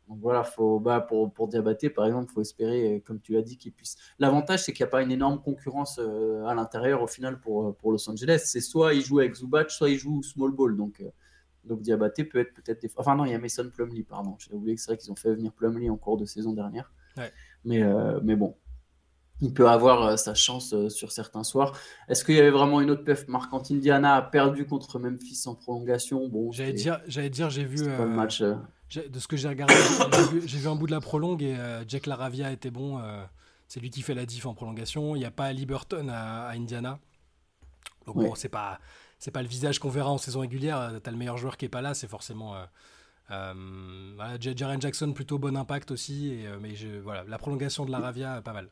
Donc 0.07 0.19
voilà, 0.19 0.43
faut, 0.43 0.79
bah, 0.79 1.01
pour, 1.01 1.33
pour 1.33 1.47
Diabaté, 1.47 1.89
par 1.89 2.05
exemple, 2.05 2.29
il 2.31 2.33
faut 2.33 2.41
espérer, 2.41 2.95
euh, 2.95 2.99
comme 2.99 3.19
tu 3.19 3.33
l'as 3.33 3.41
dit, 3.41 3.57
qu'il 3.57 3.71
puisse. 3.71 3.97
L'avantage, 4.19 4.63
c'est 4.63 4.71
qu'il 4.71 4.83
n'y 4.83 4.89
a 4.89 4.91
pas 4.91 5.01
une 5.01 5.11
énorme 5.11 5.41
concurrence 5.41 5.99
euh, 5.99 6.45
à 6.45 6.53
l'intérieur 6.53 7.01
au 7.01 7.07
final 7.07 7.39
pour, 7.39 7.67
euh, 7.67 7.71
pour 7.71 7.91
Los 7.91 8.07
Angeles. 8.09 8.43
C'est 8.45 8.61
soit 8.61 8.93
il 8.93 9.03
joue 9.03 9.19
avec 9.19 9.35
Zubac, 9.35 9.71
soit 9.71 9.89
il 9.89 9.97
joue 9.97 10.21
small 10.21 10.51
ball. 10.51 10.77
Donc, 10.77 11.03
donc 11.63 11.81
Diabaté 11.81 12.23
peut 12.23 12.39
être 12.39 12.53
peut-être. 12.53 12.81
Des... 12.81 12.91
Enfin, 12.97 13.15
non, 13.15 13.25
il 13.25 13.31
y 13.31 13.35
a 13.35 13.39
Mason 13.39 13.67
Plumlee, 13.69 14.03
pardon. 14.03 14.35
J'ai 14.37 14.53
oublié 14.53 14.75
que 14.75 14.81
c'est 14.81 14.91
vrai 14.91 14.97
qu'ils 14.97 15.11
ont 15.11 15.15
fait 15.15 15.33
venir 15.33 15.51
Plumlee 15.51 15.89
en 15.89 15.97
cours 15.97 16.17
de 16.17 16.25
saison 16.25 16.53
dernière. 16.53 16.91
Mais, 17.63 17.81
mais 18.21 18.35
bon, 18.35 18.55
il 19.41 19.53
peut 19.53 19.67
avoir 19.67 20.17
sa 20.17 20.33
chance 20.33 20.73
sur 20.89 21.11
certains 21.11 21.43
soirs. 21.43 21.77
Est-ce 22.07 22.23
qu'il 22.23 22.35
y 22.35 22.39
avait 22.39 22.51
vraiment 22.51 22.79
une 22.81 22.89
autre 22.89 23.03
pef 23.03 23.27
marquante 23.27 23.69
Indiana 23.69 24.15
a 24.15 24.21
perdu 24.21 24.65
contre 24.65 24.97
Memphis 24.99 25.43
en 25.45 25.55
prolongation? 25.55 26.27
Bon, 26.29 26.51
j'allais 26.51 26.73
dire, 26.73 27.01
j'allais 27.07 27.29
dire, 27.29 27.49
j'ai 27.49 27.65
vu. 27.65 27.85
match 28.07 28.41
de 28.93 29.19
ce 29.19 29.27
que 29.27 29.37
j'ai 29.37 29.47
regardé, 29.47 29.73
j'ai 30.45 30.57
vu, 30.57 30.67
un 30.67 30.75
bout 30.75 30.87
de 30.87 30.91
la 30.91 31.01
prolongue 31.01 31.43
et 31.43 31.55
euh, 31.55 31.83
Jack 31.87 32.05
Laravia 32.05 32.51
était 32.51 32.71
bon. 32.71 32.99
Euh, 32.99 33.23
c'est 33.67 33.79
lui 33.79 33.89
qui 33.89 34.01
fait 34.01 34.13
la 34.13 34.25
diff 34.25 34.45
en 34.45 34.53
prolongation. 34.53 35.15
Il 35.15 35.19
n'y 35.19 35.25
a 35.25 35.31
pas 35.31 35.51
Liberton 35.51 36.07
à, 36.09 36.49
Indiana. 36.51 36.99
Donc 38.05 38.15
bon, 38.17 38.35
c'est 38.35 38.49
pas 38.49 38.79
c'est 39.17 39.31
pas 39.31 39.41
le 39.41 39.47
visage 39.47 39.79
qu'on 39.79 39.89
verra 39.89 40.11
en 40.11 40.17
saison 40.17 40.41
régulière. 40.41 40.99
T'as 41.01 41.11
le 41.11 41.17
meilleur 41.17 41.37
joueur 41.37 41.57
qui 41.57 41.65
est 41.65 41.69
pas 41.69 41.81
là, 41.81 41.93
c'est 41.93 42.07
forcément. 42.07 42.55
Euh, 43.31 44.13
voilà, 44.15 44.37
Jaren 44.39 44.79
Jackson 44.79 45.11
plutôt 45.13 45.39
bon 45.39 45.57
impact 45.57 45.89
aussi, 45.89 46.29
et, 46.29 46.47
mais 46.61 46.75
je, 46.75 46.99
voilà, 46.99 47.23
la 47.23 47.39
prolongation 47.39 47.85
de 47.85 47.91
Laravia 47.91 48.41
pas 48.43 48.53
mal. 48.53 48.69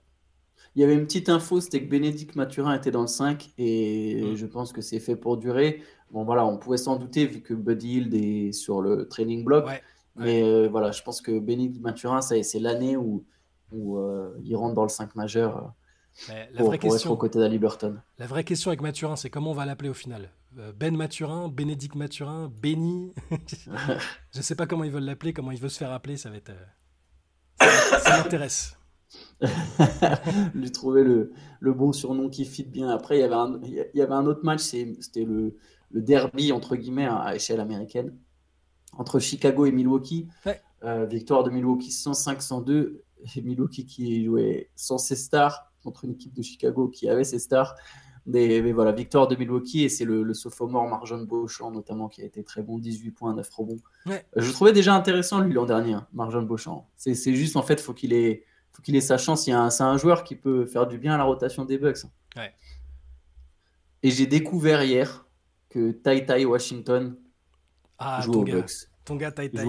Il 0.76 0.82
y 0.82 0.84
avait 0.84 0.96
une 0.96 1.06
petite 1.06 1.30
info, 1.30 1.62
c'était 1.62 1.84
que 1.84 1.90
Bénédicte 1.90 2.36
Mathurin 2.36 2.76
était 2.76 2.92
dans 2.92 3.02
le 3.02 3.08
5 3.08 3.52
et 3.58 4.24
mm. 4.24 4.36
je 4.36 4.46
pense 4.46 4.74
que 4.74 4.82
c'est 4.82 5.00
fait 5.00 5.16
pour 5.16 5.38
durer. 5.38 5.82
Bon 6.12 6.24
voilà, 6.24 6.46
on 6.46 6.58
pouvait 6.58 6.78
s'en 6.78 6.96
douter 6.96 7.26
vu 7.26 7.42
que 7.42 7.54
Buddy 7.54 7.98
Hill 7.98 8.16
est 8.16 8.52
sur 8.52 8.82
le 8.82 9.08
training 9.08 9.44
block. 9.44 9.66
Mais 10.16 10.44
euh, 10.44 10.68
voilà, 10.70 10.92
je 10.92 11.02
pense 11.02 11.22
que 11.22 11.40
Bénédicte 11.40 11.82
Mathurin, 11.82 12.22
c'est 12.22 12.60
l'année 12.60 12.98
où, 12.98 13.26
où 13.72 13.98
euh, 13.98 14.38
il 14.44 14.56
rentre 14.56 14.76
dans 14.76 14.84
le 14.84 14.90
5 14.90 15.16
majeur 15.16 15.74
euh, 16.30 16.46
la 16.52 16.58
pour, 16.58 16.68
vraie 16.68 16.78
question, 16.78 17.10
être 17.10 17.14
aux 17.14 17.18
côtés 17.18 17.40
d'Aliberton. 17.40 17.98
La 18.20 18.28
vraie 18.28 18.44
question 18.44 18.70
avec 18.70 18.82
Mathurin, 18.82 19.16
c'est 19.16 19.32
comment 19.32 19.52
on 19.52 19.56
va 19.56 19.66
l'appeler 19.66 19.90
au 19.90 19.96
final? 19.96 20.30
Ben 20.76 20.96
Mathurin, 20.96 21.50
Bénédicte 21.50 21.96
Mathurin, 21.96 22.52
Béni 22.62 23.12
Je 23.32 24.38
ne 24.38 24.44
sais 24.44 24.54
pas 24.54 24.68
comment 24.68 24.84
ils 24.84 24.92
veulent 24.92 25.04
l'appeler, 25.04 25.34
comment 25.34 25.50
il 25.50 25.60
veut 25.60 25.70
se 25.70 25.80
faire 25.80 25.92
appeler, 25.92 26.16
ça 26.16 26.30
va 26.30 26.38
être. 26.38 26.52
ça 27.60 28.18
m'intéresse. 28.20 28.78
lui 30.54 30.72
trouver 30.72 31.04
le, 31.04 31.32
le, 31.60 31.74
bon 31.74 31.92
surnom 31.92 32.30
qui 32.30 32.46
fit 32.46 32.64
bien. 32.64 32.90
Après, 32.90 33.18
il 33.18 33.22
y 33.22 33.24
avait 33.24 33.36
un, 33.36 33.60
il 33.64 33.90
y 33.94 34.02
avait 34.02 34.14
un 34.14 34.26
autre 34.26 34.44
match, 34.44 34.62
c'était 34.62 35.26
le, 35.26 35.58
le, 35.92 36.02
derby 36.02 36.52
entre 36.52 36.76
guillemets 36.76 37.08
à 37.08 37.36
échelle 37.36 37.60
américaine 37.60 38.16
entre 38.98 39.20
Chicago 39.20 39.66
et 39.66 39.72
Milwaukee. 39.72 40.28
Euh, 40.84 41.06
victoire 41.06 41.44
de 41.44 41.50
Milwaukee 41.50 41.90
105-102. 41.90 43.00
Et 43.36 43.42
Milwaukee 43.42 43.86
qui 43.86 44.26
jouait 44.26 44.70
sans 44.76 44.98
ses 44.98 45.16
stars 45.16 45.72
contre 45.82 46.06
une 46.06 46.12
équipe 46.12 46.34
de 46.34 46.42
Chicago 46.42 46.90
qui 46.90 47.08
avait 47.08 47.24
ses 47.24 47.40
stars. 47.40 47.76
Mais, 48.26 48.72
voilà, 48.72 48.94
victoire 48.94 49.28
de 49.28 49.36
Milwaukee 49.36 49.84
et 49.84 49.90
c'est 49.90 50.06
le, 50.06 50.24
le 50.24 50.34
sophomore 50.34 50.88
Marjon 50.88 51.24
Beauchamp 51.24 51.72
notamment 51.72 52.08
qui 52.08 52.22
a 52.22 52.26
été 52.26 52.42
très 52.44 52.62
bon, 52.62 52.78
18 52.78 53.12
points, 53.12 53.34
9 53.34 53.50
rebonds. 53.50 53.80
Je 54.36 54.52
trouvais 54.52 54.72
déjà 54.72 54.94
intéressant 54.94 55.42
lui 55.42 55.54
l'an 55.54 55.66
dernier, 55.66 55.94
hein, 55.94 56.08
Marjon 56.14 56.44
Beauchamp. 56.44 56.88
C'est 56.96 57.16
juste 57.34 57.58
en 57.58 57.64
fait, 57.64 57.82
faut 57.82 57.94
qu'il 57.94 58.14
ait, 58.14 58.46
faut 58.74 58.82
qu'il 58.82 58.96
ait 58.96 59.02
sa 59.02 59.18
chance. 59.18 59.46
C'est 59.46 59.52
un, 59.52 59.98
joueur 59.98 60.24
qui 60.24 60.36
peut 60.36 60.66
faire 60.66 60.88
du 60.88 60.98
bien 60.98 61.14
à 61.14 61.18
la 61.18 61.24
rotation 61.24 61.66
des 61.66 61.78
Bucks. 61.78 62.06
Hein. 62.36 62.48
Et 64.02 64.12
j'ai 64.12 64.28
découvert 64.28 64.84
hier 64.84 65.26
que 65.70 65.92
Tai 65.92 66.26
Tai 66.26 66.46
Washington 66.46 67.16
ah, 67.98 68.22
joue 68.22 68.34
aux 68.34 68.44
Bucks. 68.44 68.90
Ton 69.06 69.16
gars 69.16 69.32
Tai 69.32 69.50
Tai. 69.50 69.66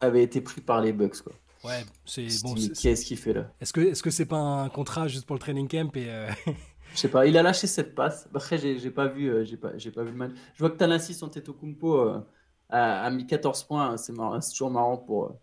avait 0.00 0.22
été 0.22 0.40
pris 0.40 0.60
par 0.60 0.80
les 0.80 0.92
Bucks. 0.92 1.22
Quoi. 1.22 1.32
Ouais, 1.64 1.84
c'est 2.04 2.26
bon. 2.42 2.54
Qu'est-ce 2.54 3.04
qu'il 3.04 3.18
fait 3.18 3.32
là? 3.32 3.52
Est-ce 3.60 3.72
que 3.72 3.80
est-ce 3.80 4.02
que 4.02 4.10
c'est 4.10 4.26
pas 4.26 4.38
un 4.38 4.68
contrat 4.68 5.08
juste 5.08 5.26
pour 5.26 5.34
le 5.34 5.40
training 5.40 5.68
camp 5.68 5.96
et 5.96 6.08
euh, 6.08 6.28
Je 6.94 6.98
sais 6.98 7.08
pas. 7.08 7.26
Il 7.26 7.36
a 7.36 7.42
lâché 7.42 7.66
cette 7.66 7.94
passe. 7.94 8.28
Après, 8.34 8.58
j'ai 8.58 8.90
pas 8.90 9.06
vu, 9.06 9.28
euh, 9.28 9.44
j'ai 9.44 9.56
pas, 9.56 9.76
j'ai 9.76 9.90
pas 9.90 10.02
vu 10.02 10.10
le 10.10 10.16
match. 10.16 10.32
Je 10.54 10.58
vois 10.60 10.70
que 10.70 10.76
Tanassi 10.76 11.16
Antetokounmpo 11.22 12.00
euh, 12.00 12.20
a, 12.68 13.02
a 13.02 13.10
mis 13.10 13.26
14 13.26 13.64
points. 13.64 13.96
C'est 13.96 14.12
toujours 14.50 14.70
marrant 14.70 14.96
pour 14.96 15.38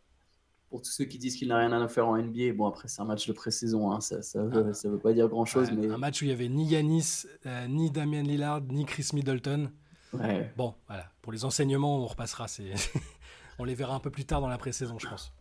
pour 0.76 0.82
tous 0.82 0.92
ceux 0.92 1.06
qui 1.06 1.18
disent 1.18 1.38
qu'il 1.38 1.48
n'a 1.48 1.58
rien 1.58 1.72
à 1.72 1.88
faire 1.88 2.06
en 2.06 2.18
NBA. 2.18 2.52
Bon, 2.54 2.68
après, 2.68 2.90
c'est 2.90 3.02
un 3.02 3.06
match 3.06 3.26
de 3.28 3.32
pré-saison. 3.32 3.94
Hein. 3.94 4.02
Ça, 4.02 4.22
ça, 4.22 4.44
veut, 4.44 4.68
ah. 4.72 4.74
ça 4.74 4.90
veut 4.90 5.00
pas 5.00 5.14
dire 5.14 5.30
grand 5.30 5.46
chose. 5.46 5.72
mais... 5.72 5.90
Un 5.90 5.98
match 5.98 6.22
où 6.22 6.26
il 6.26 6.32
y 6.32 6.34
avait 6.34 6.50
ni 6.50 6.66
Yanis, 6.66 7.24
ni 7.70 7.92
Damian 7.92 8.24
Lillard, 8.24 8.60
ni 8.60 8.84
Chris 8.84 9.08
Middleton. 9.14 9.72
Ouais. 10.12 10.52
Bon, 10.58 10.74
voilà. 10.88 11.10
Pour 11.22 11.32
les 11.32 11.46
enseignements, 11.46 12.04
on 12.04 12.08
repassera. 12.08 12.50
C'est 12.50 12.74
on 13.58 13.64
les 13.64 13.74
verra 13.74 13.96
un 13.96 14.02
peu 14.02 14.10
plus 14.10 14.26
tard 14.26 14.42
dans 14.42 14.50
la 14.50 14.58
pré-saison, 14.58 15.00
je 15.00 15.08
pense. 15.08 15.32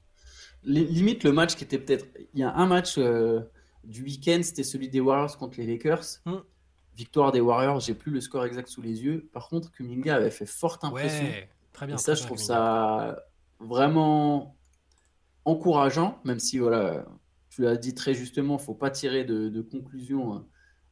Limite, 0.62 1.24
le 1.24 1.32
match 1.32 1.56
qui 1.56 1.64
était 1.64 1.78
peut-être. 1.78 2.06
Il 2.32 2.38
y 2.38 2.44
a 2.44 2.54
un 2.54 2.66
match 2.66 2.94
euh, 2.98 3.40
du 3.82 4.04
week-end, 4.04 4.38
c'était 4.44 4.62
celui 4.62 4.88
des 4.88 5.00
Warriors 5.00 5.36
contre 5.36 5.58
les 5.58 5.66
Lakers. 5.66 6.20
Hmm. 6.26 6.36
Victoire 6.96 7.32
des 7.32 7.40
Warriors, 7.40 7.80
j'ai 7.80 7.94
plus 7.94 8.12
le 8.12 8.20
score 8.20 8.44
exact 8.44 8.68
sous 8.68 8.82
les 8.82 9.02
yeux. 9.02 9.28
Par 9.32 9.48
contre, 9.48 9.72
Kuminga 9.72 10.14
avait 10.14 10.30
fait 10.30 10.46
forte 10.46 10.84
impression. 10.84 11.26
très 11.72 11.88
bien. 11.88 11.96
Et 11.96 11.98
ça, 11.98 12.14
je 12.14 12.22
trouve 12.22 12.38
ça 12.38 13.24
vraiment 13.58 14.53
encourageant, 15.44 16.18
même 16.24 16.38
si, 16.38 16.58
voilà, 16.58 17.06
tu 17.50 17.62
l'as 17.62 17.76
dit 17.76 17.94
très 17.94 18.14
justement, 18.14 18.54
il 18.54 18.60
ne 18.60 18.64
faut 18.64 18.74
pas 18.74 18.90
tirer 18.90 19.24
de, 19.24 19.48
de 19.48 19.60
conclusion. 19.62 20.44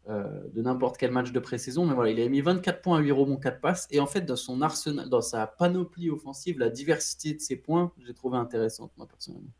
Euh, 0.09 0.49
de 0.53 0.63
n'importe 0.63 0.97
quel 0.97 1.13
match 1.13 1.31
de 1.31 1.39
pré-saison. 1.39 1.87
Mais 1.87 1.95
voilà, 1.95 2.11
il 2.11 2.21
a 2.21 2.29
mis 2.29 2.41
24 2.41 2.83
points, 2.83 2.99
8 2.99 3.13
rebonds, 3.13 3.37
4 3.37 3.61
passes. 3.61 3.87
Et 3.93 4.01
en 4.01 4.07
fait, 4.07 4.23
dans 4.23 4.35
son 4.35 4.61
arsenal, 4.61 5.09
dans 5.09 5.21
sa 5.21 5.47
panoplie 5.47 6.11
offensive, 6.11 6.59
la 6.59 6.71
diversité 6.71 7.35
de 7.35 7.41
ses 7.41 7.55
points, 7.55 7.93
j'ai 8.05 8.13
trouvé 8.13 8.37
intéressante, 8.37 8.91
moi, 8.97 9.07
personnellement. 9.07 9.53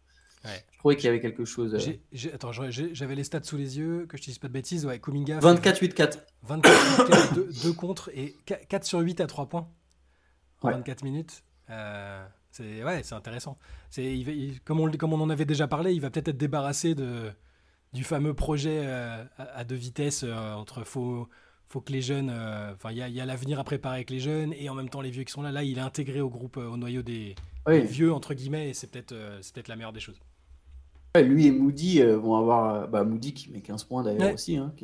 Je 0.45 0.79
trouvais 0.79 0.97
qu'il 0.97 1.05
y 1.05 1.09
avait 1.09 1.21
quelque 1.21 1.45
chose. 1.45 1.73
Euh, 1.75 2.35
attends, 2.35 2.51
j'avais 2.51 3.15
les 3.15 3.23
stats 3.23 3.45
sous 3.45 3.57
les 3.57 3.79
yeux, 3.79 4.07
que 4.09 4.17
je 4.17 4.23
ne 4.23 4.27
dise 4.27 4.39
pas 4.39 4.49
de 4.49 4.53
bêtises. 4.53 4.85
Ouais, 4.85 4.99
Kuminga. 4.99 5.39
24-8-4. 5.39 6.19
24 6.43 7.35
2, 7.63 7.73
contre 7.75 8.11
et 8.13 8.37
4 8.47 8.85
sur 8.85 8.99
8 8.99 9.21
à 9.21 9.29
3 9.29 9.49
points 9.49 9.69
en 10.63 10.71
24 10.73 11.05
minutes. 11.05 11.45
Euh, 11.71 12.27
c'est 12.53 12.85
ouais, 12.85 13.03
c'est 13.03 13.15
intéressant. 13.15 13.59
C'est 13.91 14.25
comme 14.65 14.79
on 14.79 14.91
comme 14.93 15.15
on 15.15 15.21
en 15.21 15.31
avait 15.31 15.47
déjà 15.47 15.67
parlé, 15.67 15.95
il 15.95 16.01
va 16.01 16.11
peut-être 16.11 16.29
être 16.29 16.37
débarrassé 16.37 16.95
de 16.95 17.31
du 17.93 18.05
fameux 18.05 18.35
projet 18.35 18.83
euh, 18.85 19.25
à, 19.39 19.65
deux 19.65 19.75
vitesses 19.75 20.25
euh, 20.25 20.53
entre 20.55 20.85
faut 20.85 21.29
faut 21.69 21.81
que 21.81 21.93
les 21.93 22.03
jeunes, 22.03 22.31
euh, 22.31 22.75
enfin 22.75 22.91
il 22.91 22.99
y 22.99 23.21
a, 23.21 23.25
l'avenir 23.25 23.59
à 23.59 23.65
préparer 23.65 23.97
avec 23.97 24.11
les 24.11 24.21
jeunes 24.21 24.53
et 24.53 24.69
en 24.69 24.75
même 24.75 24.91
temps 24.91 25.01
les 25.01 25.11
vieux 25.11 25.25
qui 25.25 25.33
sont 25.33 25.41
là. 25.41 25.51
Là, 25.51 25.63
il 25.63 25.79
est 25.79 25.83
intégré 25.83 26.21
au 26.21 26.29
groupe, 26.29 26.59
au 26.59 26.77
noyau 26.77 27.01
des, 27.01 27.35
vieux 27.67 28.13
entre 28.13 28.35
guillemets 28.35 28.69
et 28.69 28.75
c'est 28.75 28.91
peut-être 28.91 29.15
c'est 29.41 29.55
peut-être 29.55 29.69
la 29.69 29.77
meilleure 29.77 29.95
des 29.95 30.01
choses. 30.01 30.21
lui 31.17 31.47
et 31.47 31.51
Moody 31.51 32.03
vont 32.03 32.37
avoir, 32.37 32.89
bah, 32.89 33.05
Moody 33.05 33.33
qui 33.33 33.51
met 33.51 33.63
15 33.63 33.85
points 33.85 34.03
d'ailleurs 34.03 34.35
aussi, 34.35 34.59
hein, 34.59 34.75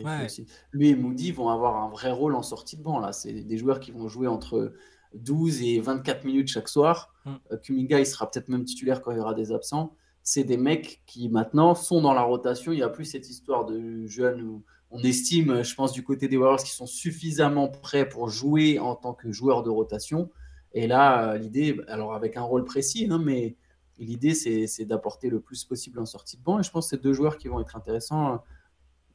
Lui 0.73 0.89
et 0.89 0.97
Moody 0.97 1.33
vont 1.33 1.51
avoir 1.51 1.77
un 1.83 1.91
vrai 1.91 2.11
rôle 2.11 2.35
en 2.35 2.43
sortie 2.43 2.79
de 2.79 2.83
banc 2.83 2.99
là. 2.99 3.13
C'est 3.13 3.35
des 3.35 3.59
joueurs 3.59 3.81
qui 3.81 3.91
vont 3.91 4.09
jouer 4.09 4.27
entre 4.27 4.73
12 5.15 5.63
et 5.63 5.81
24 5.81 6.25
minutes 6.25 6.49
chaque 6.49 6.69
soir. 6.69 7.15
Mm. 7.29 7.57
Kuminga, 7.63 8.01
il 8.01 8.07
sera 8.07 8.31
peut-être 8.31 8.49
même 8.49 8.65
titulaire 8.65 9.03
quand 9.03 9.13
il 9.13 9.19
y 9.19 9.21
aura 9.21 9.35
des 9.35 9.53
absents 9.53 9.95
c'est 10.29 10.45
des 10.45 10.59
mecs 10.59 11.01
qui 11.07 11.31
maintenant 11.31 11.75
sont 11.75 12.03
dans 12.03 12.13
la 12.13 12.21
rotation. 12.21 12.71
Il 12.73 12.77
n'y 12.77 12.83
a 12.83 12.91
plus 12.91 13.07
cette 13.07 13.31
histoire 13.31 13.65
de 13.65 14.07
jeunes 14.07 14.43
où 14.43 14.63
on 14.91 15.03
estime, 15.03 15.63
je 15.63 15.75
pense, 15.75 15.91
du 15.93 16.05
côté 16.05 16.29
des 16.29 16.37
Warriors 16.37 16.63
qui 16.63 16.71
sont 16.71 16.87
suffisamment 16.87 17.69
prêts 17.69 18.07
pour 18.07 18.29
jouer 18.29 18.79
en 18.79 18.95
tant 18.95 19.15
que 19.15 19.33
joueurs 19.33 19.63
de 19.63 19.71
rotation. 19.71 20.31
Et 20.75 20.87
là, 20.87 21.31
euh, 21.31 21.39
l'idée, 21.39 21.81
alors 21.89 22.13
avec 22.13 22.37
un 22.37 22.43
rôle 22.43 22.67
précis, 22.67 23.09
hein, 23.11 23.19
mais 23.25 23.57
l'idée, 23.99 24.35
c'est 24.35 24.85
d'apporter 24.85 25.31
le 25.31 25.41
plus 25.41 25.65
possible 25.65 25.99
en 25.99 26.05
sortie 26.05 26.37
de 26.37 26.43
banc. 26.43 26.61
Et 26.61 26.63
je 26.63 26.71
pense 26.71 26.91
que 26.91 26.97
c'est 26.97 27.03
deux 27.03 27.15
joueurs 27.15 27.39
qui 27.39 27.49
vont 27.49 27.61
être 27.61 27.75
intéressants 27.75 28.45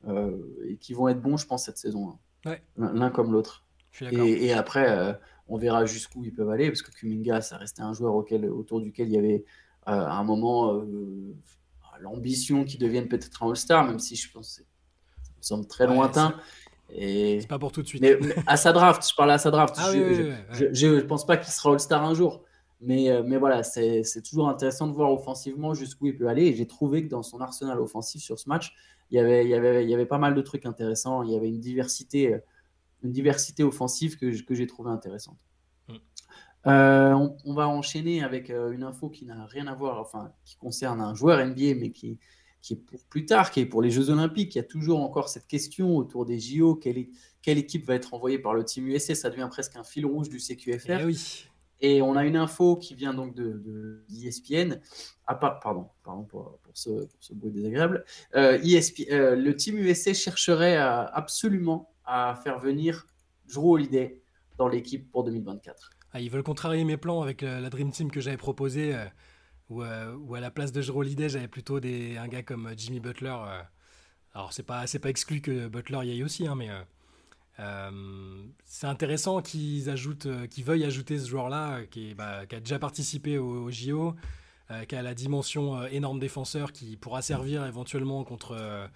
euh, 0.08 0.36
et 0.68 0.78
qui 0.78 0.96
vont 0.96 1.10
être 1.10 1.22
bons, 1.22 1.38
je 1.38 1.46
pense, 1.46 1.66
cette 1.66 1.78
saison. 1.78 2.18
Hein. 2.46 2.58
L'un 2.76 3.12
comme 3.12 3.32
l'autre. 3.32 3.64
Et, 4.02 4.52
après, 4.52 4.90
euh, 4.90 5.14
on 5.48 5.58
verra 5.58 5.86
jusqu'où 5.86 6.24
ils 6.24 6.34
peuvent 6.34 6.50
aller, 6.50 6.70
parce 6.70 6.82
que 6.82 6.92
Kuminga, 6.92 7.42
ça 7.42 7.58
restait 7.58 7.82
un 7.82 7.94
joueur 7.94 8.16
auquel, 8.16 8.46
autour 8.50 8.82
duquel 8.82 9.10
il 9.10 9.14
y 9.14 9.18
avait 9.18 9.44
à 9.86 10.18
un 10.18 10.24
moment 10.24 10.84
l'ambition 12.04 12.64
qu'il 12.64 12.80
devienne 12.80 13.08
peut-être 13.08 13.44
un 13.44 13.50
All-Star, 13.50 13.86
même 13.86 14.00
si 14.00 14.16
je 14.16 14.32
pense 14.32 14.58
que 14.58 14.64
ça 15.24 15.32
me 15.38 15.42
semble 15.42 15.68
très 15.68 15.88
lointain. 15.88 16.36
Et... 16.90 17.40
C'est 17.42 17.48
pas 17.48 17.60
pour 17.60 17.72
tout 17.72 17.82
de 17.82 17.88
suite. 17.88 18.02
Mais, 18.02 18.18
à 18.46 18.58
sa 18.58 18.72
draft, 18.72 19.08
je 19.08 19.16
parlais 19.16 19.34
à 19.34 19.38
sa 19.38 19.52
draft. 19.52 19.76
Ah 19.78 19.92
je, 19.92 20.88
ne 20.88 21.02
pense 21.02 21.26
pas 21.26 21.38
qu'il 21.38 21.52
sera 21.52 21.72
All-Star 21.72 22.04
un 22.04 22.14
jour. 22.14 22.44
Mais, 22.82 23.10
euh, 23.10 23.24
mais 23.26 23.38
voilà, 23.38 23.64
c'est 23.64 24.04
toujours 24.28 24.50
intéressant 24.50 24.88
de 24.88 24.94
voir 24.94 25.12
offensivement 25.12 25.74
jusqu'où 25.74 26.08
il 26.08 26.18
peut 26.18 26.28
aller. 26.28 26.48
Et 26.48 26.54
j'ai 26.54 26.68
trouvé 26.68 27.04
que 27.04 27.10
dans 27.10 27.24
son 27.24 27.40
arsenal 27.40 27.80
offensif 27.80 28.22
sur 28.22 28.38
ce 28.38 28.50
match, 28.50 28.74
il 29.10 29.18
y, 29.18 29.20
avait, 29.20 29.46
il, 29.46 29.50
y 29.50 29.54
avait, 29.54 29.84
il 29.84 29.90
y 29.90 29.94
avait 29.94 30.06
pas 30.06 30.18
mal 30.18 30.36
de 30.36 30.42
trucs 30.42 30.66
intéressants. 30.66 31.24
Il 31.24 31.32
y 31.32 31.36
avait 31.36 31.48
une 31.48 31.60
diversité, 31.60 32.42
une 33.04 33.12
diversité 33.12 33.64
offensive 33.64 34.18
que, 34.18 34.42
que 34.42 34.56
j'ai 34.56 34.68
trouvé 34.68 34.90
intéressante. 34.92 35.38
Mm. 35.88 35.94
Euh, 36.68 37.30
on, 37.46 37.54
va 37.54 37.68
enchaîner 37.68 38.24
avec 38.24 38.50
euh, 38.50 38.72
une 38.72 38.84
info 38.84 39.10
qui 39.10 39.26
n'a 39.26 39.46
rien 39.46 39.68
à 39.68 39.76
voir, 39.76 40.00
enfin, 40.00 40.32
qui 40.46 40.56
concerne 40.56 41.02
un 41.02 41.14
joueur 41.14 41.46
NBA, 41.46 41.76
mais 41.76 41.92
qui, 41.92 42.18
qui 42.62 42.74
est 42.74 42.78
pour 42.78 43.04
plus 43.06 43.26
tard, 43.26 43.52
qui 43.52 43.60
est 43.60 43.66
pour 43.66 43.82
les 43.82 43.92
Jeux 43.92 44.10
Olympiques. 44.10 44.56
Il 44.56 44.60
y 44.60 44.62
a 44.62 44.66
toujours 44.66 45.02
encore 45.02 45.28
cette 45.28 45.48
question 45.48 45.98
autour 45.98 46.26
des 46.26 46.40
JO 46.40 46.76
quelle, 46.76 47.08
quelle 47.42 47.58
équipe 47.58 47.86
va 47.86 47.96
être 47.96 48.14
envoyée 48.14 48.40
par 48.40 48.54
le 48.54 48.64
Team 48.64 48.88
USA 48.88 49.14
Ça 49.14 49.30
devient 49.30 49.50
presque 49.52 49.76
un 49.76 49.84
fil 49.84 50.06
rouge 50.06 50.30
du 50.30 50.40
CQFR. 50.40 51.02
Eh 51.02 51.06
oui. 51.06 51.46
Et 51.82 52.02
on 52.02 52.16
a 52.16 52.24
une 52.24 52.38
info 52.38 52.78
qui 52.78 52.96
vient 52.96 53.14
donc 53.14 53.36
de, 53.36 54.06
d'ESPN. 54.08 54.80
Ah, 55.28 55.36
pardon, 55.36 55.90
pardon 56.02 56.24
pour, 56.24 56.58
ce, 56.74 57.08
bruit 57.34 57.52
désagréable. 57.52 58.06
Euh, 58.36 58.58
ESPN, 58.64 59.12
euh, 59.12 59.36
le 59.36 59.54
Team 59.54 59.78
USA 59.78 60.14
chercherait 60.14 60.78
absolument 60.78 61.93
à 62.06 62.36
faire 62.44 62.60
venir 62.60 63.08
Drew 63.48 63.74
Holiday 63.74 64.22
dans 64.58 64.68
l'équipe 64.68 65.12
pour 65.12 65.24
2024. 65.24 65.92
Ah, 66.14 66.22
ils 66.22 66.30
veulent 66.30 66.44
contrarier 66.44 66.84
mes 66.84 66.98
plans 66.98 67.22
avec 67.22 67.42
la, 67.42 67.70
Dream 67.70 67.92
Team 67.92 68.12
que 68.12 68.22
j'avais 68.22 68.38
proposé. 68.38 68.96
Euh, 68.96 69.06
euh, 69.82 70.16
où, 70.16 70.36
à 70.36 70.40
la 70.40 70.52
place 70.52 70.72
de 70.72 70.82
Jero 70.82 71.04
j'avais 71.04 71.48
plutôt 71.48 71.78
un 71.78 72.28
gars 72.28 72.44
comme 72.44 72.72
Jimmy 72.78 73.00
Butler. 73.00 73.36
Euh. 73.48 73.62
alors, 74.34 74.54
c'est 74.54 74.64
pas, 74.64 74.86
pas 75.02 75.10
exclu 75.10 75.42
que 75.42 75.68
Butler 75.68 76.00
y 76.06 76.12
aille 76.12 76.24
aussi, 76.24 76.48
hein, 76.48 76.56
mais 76.56 76.70
euh, 77.60 78.44
c'est 78.66 78.88
intéressant 78.88 79.42
qu'ils 79.42 79.90
ajoutent, 79.90 80.48
qu'ils 80.50 80.64
veuillent 80.64 80.86
ajouter 80.86 81.18
ce 81.20 81.28
joueur-là, 81.28 81.80
bah, 82.18 82.46
qui, 82.46 82.56
a 82.56 82.60
déjà 82.60 82.80
participé 82.80 83.38
au, 83.38 83.72
JO, 83.72 84.16
qui 84.88 84.96
a 84.96 85.02
la 85.02 85.14
dimension 85.14 85.86
énorme 85.86 86.20
défenseur, 86.20 86.72
qui 86.72 86.98
pourra 86.98 87.22
servir 87.22 87.66
éventuellement 87.66 88.24
contre, 88.24 88.90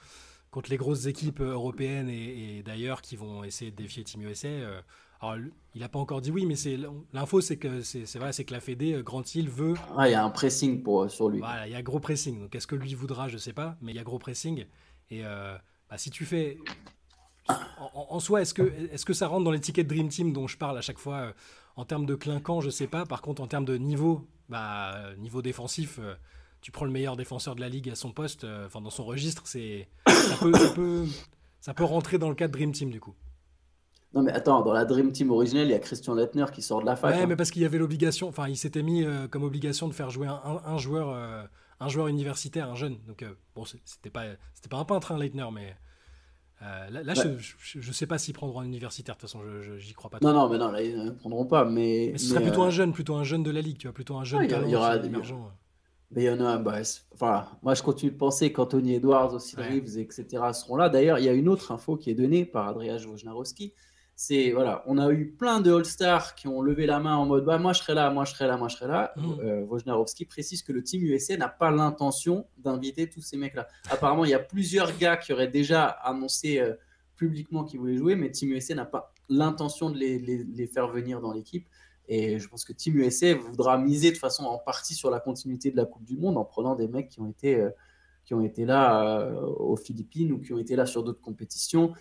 contre 0.57 0.71
les 0.71 0.77
grosses 0.77 1.05
équipes 1.05 1.41
européennes 1.41 2.09
et, 2.09 2.57
et 2.57 2.63
d'ailleurs 2.63 3.03
qui 3.03 3.15
vont 3.15 3.43
essayer 3.43 3.69
de 3.69 3.75
défier 3.75 4.03
Team 4.03 4.23
USA. 4.23 4.47
Alors, 5.19 5.35
il 5.73 5.81
n'a 5.81 5.89
pas 5.89 5.99
encore 5.99 6.19
dit 6.19 6.31
oui, 6.31 6.47
mais 6.47 6.55
c'est 6.55 6.79
l'info, 7.13 7.41
c'est 7.41 7.57
que 7.57 7.81
c'est 7.81 8.17
vrai, 8.17 8.33
c'est 8.33 8.43
que 8.43 8.53
la 8.53 8.59
Fédé, 8.59 8.93
euh, 8.93 9.03
Grand 9.03 9.35
Hill 9.35 9.49
veut. 9.49 9.73
Ah, 9.95 10.07
il 10.07 10.13
y 10.13 10.15
a 10.15 10.23
un 10.23 10.29
pressing 10.31 10.83
pour 10.83 11.03
euh, 11.03 11.09
sur 11.09 11.29
lui. 11.29 11.39
Voilà, 11.39 11.67
il 11.67 11.73
y 11.73 11.75
a 11.75 11.81
gros 11.81 11.99
pressing. 11.99 12.39
Donc, 12.39 12.55
est-ce 12.55 12.65
que 12.67 12.75
lui 12.75 12.95
voudra, 12.95 13.27
je 13.27 13.37
sais 13.37 13.53
pas, 13.53 13.77
mais 13.81 13.91
il 13.91 13.95
y 13.95 13.99
a 13.99 14.03
gros 14.03 14.19
pressing. 14.19 14.65
Et 15.09 15.25
euh, 15.25 15.55
bah, 15.89 15.97
si 15.97 16.09
tu 16.09 16.25
fais, 16.25 16.57
en, 17.47 18.19
soi, 18.19 18.41
est-ce 18.41 18.53
que 18.53 18.63
est-ce 18.91 19.05
que 19.05 19.13
ça 19.13 19.27
rentre 19.27 19.43
dans 19.43 19.51
l'étiquette 19.51 19.87
Dream 19.87 20.09
Team 20.09 20.33
dont 20.33 20.47
je 20.47 20.57
parle 20.57 20.77
à 20.77 20.81
chaque 20.81 20.99
fois 20.99 21.33
en 21.75 21.85
termes 21.85 22.05
de 22.05 22.15
clinquant, 22.15 22.61
je 22.61 22.71
sais 22.71 22.87
pas. 22.87 23.05
Par 23.05 23.21
contre, 23.21 23.41
en 23.41 23.47
termes 23.47 23.65
de 23.65 23.77
niveau, 23.77 24.27
bah, 24.49 25.13
niveau 25.17 25.43
défensif. 25.43 25.99
Tu 26.61 26.71
prends 26.71 26.85
le 26.85 26.91
meilleur 26.91 27.15
défenseur 27.15 27.55
de 27.55 27.61
la 27.61 27.69
ligue 27.69 27.89
à 27.89 27.95
son 27.95 28.11
poste, 28.11 28.45
enfin 28.65 28.81
dans 28.81 28.89
son 28.89 29.05
registre, 29.05 29.43
c'est 29.45 29.87
ça 30.07 30.37
peut, 30.39 30.53
ça 30.53 30.69
peut, 30.73 31.05
ça 31.59 31.73
peut 31.73 31.83
rentrer 31.83 32.17
dans 32.17 32.29
le 32.29 32.35
cadre 32.35 32.53
Dream 32.53 32.71
Team 32.71 32.89
du 32.89 32.99
coup. 32.99 33.15
Non, 34.13 34.23
mais 34.23 34.31
attends, 34.31 34.61
dans 34.61 34.73
la 34.73 34.85
Dream 34.85 35.11
Team 35.11 35.31
originelle, 35.31 35.67
il 35.67 35.71
y 35.71 35.75
a 35.75 35.79
Christian 35.79 36.15
Lettner 36.15 36.45
qui 36.53 36.61
sort 36.61 36.81
de 36.81 36.85
la 36.85 36.95
fac. 36.95 37.13
Ouais, 37.13 37.21
hein. 37.21 37.27
mais 37.27 37.35
parce 37.35 37.51
qu'il 37.51 37.61
y 37.61 37.65
avait 37.65 37.77
l'obligation, 37.77 38.27
enfin, 38.29 38.47
il 38.47 38.55
s'était 38.55 38.83
mis 38.83 39.03
euh, 39.03 39.27
comme 39.27 39.43
obligation 39.43 39.87
de 39.87 39.93
faire 39.93 40.09
jouer 40.09 40.27
un, 40.27 40.77
joueur, 40.77 41.09
euh, 41.09 41.43
un 41.79 41.89
joueur 41.89 42.07
universitaire, 42.07 42.69
un 42.69 42.75
jeune. 42.75 42.97
Donc, 43.05 43.21
euh, 43.21 43.33
bon, 43.55 43.65
c'était 43.65 44.09
pas, 44.09 44.23
c'était 44.53 44.69
pas 44.69 44.77
un 44.77 44.85
peintre, 44.85 45.11
hein, 45.11 45.19
Leitner, 45.19 45.47
mais. 45.53 45.75
là, 46.89 47.13
je, 47.13 47.79
je, 47.79 47.91
sais 47.91 48.07
pas 48.07 48.17
s'ils 48.17 48.33
prendront 48.33 48.61
un 48.61 48.65
universitaire, 48.65 49.15
de 49.15 49.19
toute 49.19 49.29
façon, 49.29 49.43
j'y 49.77 49.93
crois 49.93 50.09
pas. 50.09 50.19
Non, 50.21 50.33
non, 50.33 50.49
mais 50.49 50.57
non, 50.57 50.71
là, 50.71 50.81
ils 50.81 50.97
ne 50.97 51.11
prendront 51.11 51.45
pas. 51.45 51.65
Mais, 51.65 52.09
mais 52.13 52.17
ce 52.17 52.27
serait 52.27 52.41
plutôt 52.41 52.63
un 52.63 52.71
jeune, 52.71 52.93
plutôt 52.93 53.15
un 53.15 53.23
jeune 53.23 53.43
de 53.43 53.51
la 53.51 53.61
ligue, 53.61 53.77
tu 53.77 53.87
vois, 53.87 53.93
plutôt 53.93 54.15
un 54.15 54.23
jeune. 54.23 54.45
il 54.45 54.69
y, 54.69 54.75
aura 54.75 54.97
des 54.97 55.09
Mais 56.11 56.23
il 56.23 56.25
y 56.25 56.29
en 56.29 56.39
a, 56.39 56.57
bah, 56.57 56.79
enfin, 57.13 57.47
moi 57.61 57.73
je 57.73 57.83
continue 57.83 58.11
de 58.11 58.17
penser 58.17 58.53
qu'Anthony 58.53 58.95
Edwards, 58.95 59.33
aussi 59.33 59.55
Reeves, 59.57 59.97
etc. 59.97 60.25
seront 60.53 60.77
là. 60.77 60.89
D'ailleurs, 60.89 61.19
il 61.19 61.25
y 61.25 61.29
a 61.29 61.33
une 61.33 61.49
autre 61.49 61.71
info 61.71 61.97
qui 61.97 62.09
est 62.09 62.15
donnée 62.15 62.45
par 62.45 62.67
Adrien 62.67 62.97
Wojnarowski 62.97 63.73
c'est 64.19 64.51
voilà, 64.51 64.83
on 64.87 64.97
a 64.97 65.11
eu 65.11 65.27
plein 65.27 65.61
de 65.61 65.71
All-Stars 65.71 66.33
qui 66.33 66.47
ont 66.47 66.59
levé 66.63 66.87
la 66.87 66.99
main 66.99 67.15
en 67.15 67.27
mode 67.27 67.45
bah, 67.45 67.59
moi 67.59 67.71
je 67.71 67.81
serai 67.81 67.93
là, 67.93 68.09
moi 68.09 68.25
je 68.25 68.33
serai 68.33 68.47
là, 68.47 68.57
moi 68.57 68.67
je 68.67 68.75
serai 68.75 68.87
là. 68.87 69.13
Mmh. 69.15 69.33
Euh, 69.41 69.61
Wojnarowski 69.65 70.25
précise 70.25 70.63
que 70.63 70.73
le 70.73 70.81
team 70.81 71.03
USA 71.03 71.37
n'a 71.37 71.47
pas 71.47 71.69
l'intention 71.69 72.47
d'inviter 72.57 73.07
tous 73.07 73.21
ces 73.21 73.37
mecs-là. 73.37 73.67
Apparemment, 73.91 74.25
il 74.25 74.31
y 74.31 74.33
a 74.33 74.39
plusieurs 74.39 74.97
gars 74.97 75.17
qui 75.17 75.33
auraient 75.33 75.47
déjà 75.47 75.85
annoncé 75.85 76.57
euh, 76.59 76.73
publiquement 77.15 77.63
qu'ils 77.63 77.79
voulaient 77.79 77.97
jouer, 77.97 78.15
mais 78.15 78.31
Team 78.31 78.53
USA 78.53 78.73
n'a 78.73 78.85
pas 78.85 79.13
l'intention 79.29 79.91
de 79.91 79.99
les, 79.99 80.17
les, 80.17 80.65
faire 80.67 80.87
venir 80.87 81.21
dans 81.21 81.31
l'équipe. 81.31 81.67
Et 82.07 82.39
je 82.39 82.47
pense 82.47 82.63
que 82.63 82.73
Team 82.73 82.97
USA 82.97 83.35
voudra 83.35 83.77
miser 83.77 84.11
de 84.11 84.17
façon 84.17 84.45
en 84.45 84.57
partie 84.57 84.93
sur 84.93 85.09
la 85.09 85.19
continuité 85.19 85.71
de 85.71 85.77
la 85.77 85.85
Coupe 85.85 86.05
du 86.05 86.17
Monde 86.17 86.37
en 86.37 86.45
prenant 86.45 86.75
des 86.75 86.87
mecs 86.87 87.09
qui 87.09 87.19
ont 87.19 87.27
été, 87.27 87.55
euh, 87.55 87.69
qui 88.23 88.33
ont 88.33 88.41
été 88.41 88.65
là 88.65 89.29
aux 89.57 89.75
Philippines 89.75 90.31
ou 90.31 90.39
qui 90.39 90.53
ont 90.53 90.57
été 90.57 90.75
là 90.75 90.85
sur 90.85 91.03
d'autres 91.03 91.21
compétitions 91.21 91.93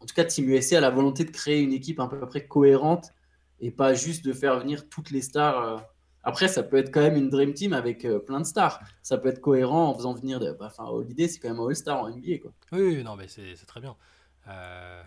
en 0.00 0.06
tout 0.06 0.14
cas, 0.14 0.24
Team 0.24 0.48
USA 0.48 0.78
a 0.78 0.80
la 0.80 0.90
volonté 0.90 1.24
de 1.24 1.30
créer 1.30 1.60
une 1.60 1.72
équipe 1.72 2.00
à 2.00 2.08
peu 2.08 2.20
près 2.26 2.46
cohérente 2.46 3.12
et 3.60 3.70
pas 3.70 3.94
juste 3.94 4.24
de 4.24 4.32
faire 4.32 4.58
venir 4.60 4.88
toutes 4.88 5.10
les 5.10 5.22
stars. 5.22 5.62
Euh. 5.62 5.78
Après, 6.22 6.48
ça 6.48 6.62
peut 6.62 6.76
être 6.76 6.92
quand 6.92 7.00
même 7.00 7.16
une 7.16 7.30
Dream 7.30 7.54
Team 7.54 7.72
avec 7.72 8.04
euh, 8.04 8.18
plein 8.18 8.40
de 8.40 8.46
stars. 8.46 8.80
Ça 9.02 9.18
peut 9.18 9.28
être 9.28 9.40
cohérent 9.40 9.88
en 9.88 9.94
faisant 9.94 10.14
venir. 10.14 10.38
De... 10.38 10.52
Bah, 10.52 10.66
enfin, 10.66 10.84
Holiday, 10.84 11.26
c'est 11.26 11.38
quand 11.38 11.48
même 11.48 11.58
un 11.58 11.66
All-Star 11.66 12.00
en 12.00 12.10
NBA. 12.10 12.38
Quoi. 12.38 12.52
Oui, 12.72 13.02
non, 13.02 13.16
mais 13.16 13.26
c'est 13.28 13.54
très 13.66 13.80
bien. 13.80 13.96
Euh... 14.48 15.02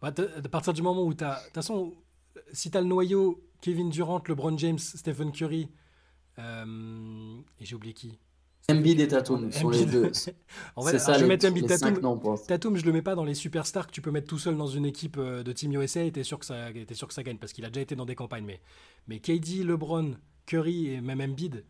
Bah, 0.00 0.12
à 0.16 0.48
partir 0.48 0.72
du 0.72 0.80
moment 0.80 1.02
où 1.02 1.12
tu 1.12 1.24
as. 1.24 1.38
De 1.40 1.44
toute 1.46 1.54
façon, 1.54 1.92
si 2.52 2.70
tu 2.70 2.76
as 2.76 2.80
le 2.80 2.86
noyau 2.86 3.42
Kevin 3.60 3.90
Durant, 3.90 4.22
LeBron 4.26 4.56
James, 4.58 4.78
Stephen 4.78 5.32
Curry, 5.32 5.68
euh... 6.38 7.36
et 7.60 7.64
j'ai 7.64 7.74
oublié 7.74 7.94
qui 7.94 8.18
Embiid 8.70 9.00
et 9.00 9.08
Tatum 9.08 9.50
sont 9.50 9.70
les 9.70 9.84
deux. 9.84 10.12
en 10.76 10.82
fait, 10.82 10.98
ça, 10.98 11.14
je 11.14 11.20
vais 11.20 11.26
mettre 11.26 11.46
Embiid 11.46 11.66
Tatum. 11.66 12.20
Tatum, 12.46 12.76
je 12.76 12.84
le 12.84 12.92
mets 12.92 13.02
pas 13.02 13.14
dans 13.14 13.24
les 13.24 13.34
superstars 13.34 13.86
que 13.86 13.92
tu 13.92 14.00
peux 14.00 14.10
mettre 14.10 14.28
tout 14.28 14.38
seul 14.38 14.56
dans 14.56 14.66
une 14.66 14.86
équipe 14.86 15.16
euh, 15.18 15.42
de 15.42 15.52
Team 15.52 15.72
USA 15.72 16.04
et 16.04 16.12
t'es 16.12 16.22
sûr 16.22 16.38
que 16.38 16.46
ça, 16.46 16.70
es 16.70 16.94
sûr 16.94 17.08
que 17.08 17.14
ça 17.14 17.22
gagne 17.22 17.38
parce 17.38 17.52
qu'il 17.52 17.64
a 17.64 17.68
déjà 17.68 17.80
été 17.80 17.96
dans 17.96 18.06
des 18.06 18.14
campagnes. 18.14 18.44
Mais, 18.44 18.60
mais 19.08 19.18
KD, 19.18 19.64
LeBron, 19.64 20.14
Curry 20.46 20.90
et 20.90 21.00
même 21.00 21.20
Embiid. 21.20 21.64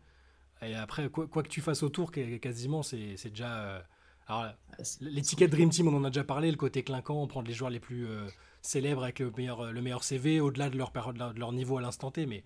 Et 0.61 0.75
après, 0.75 1.09
quoi, 1.09 1.27
que 1.27 1.49
tu 1.49 1.61
fasses 1.61 1.81
autour, 1.81 2.11
quasiment, 2.11 2.83
c'est 2.83 3.17
déjà. 3.25 3.63
Euh, 3.63 3.81
alors, 4.27 4.53
l'étiquette 5.01 5.49
Dream 5.49 5.69
Team, 5.69 5.87
on 5.87 5.97
en 5.97 6.03
a 6.03 6.09
déjà 6.09 6.23
parlé, 6.23 6.51
le 6.51 6.57
côté 6.57 6.83
clinquant, 6.83 7.21
on 7.21 7.27
prend 7.27 7.41
les 7.41 7.53
joueurs 7.53 7.71
les 7.71 7.79
plus 7.79 8.07
euh, 8.07 8.27
célèbres 8.61 9.03
avec 9.03 9.19
le 9.19 9.31
meilleur, 9.31 9.71
le 9.71 9.81
meilleur 9.81 10.03
CV, 10.03 10.39
au-delà 10.39 10.69
de 10.69 10.77
leur, 10.77 10.91
de 10.91 11.39
leur 11.39 11.51
niveau 11.51 11.77
à 11.77 11.81
l'instant 11.81 12.11
T. 12.11 12.25
Mais 12.25 12.43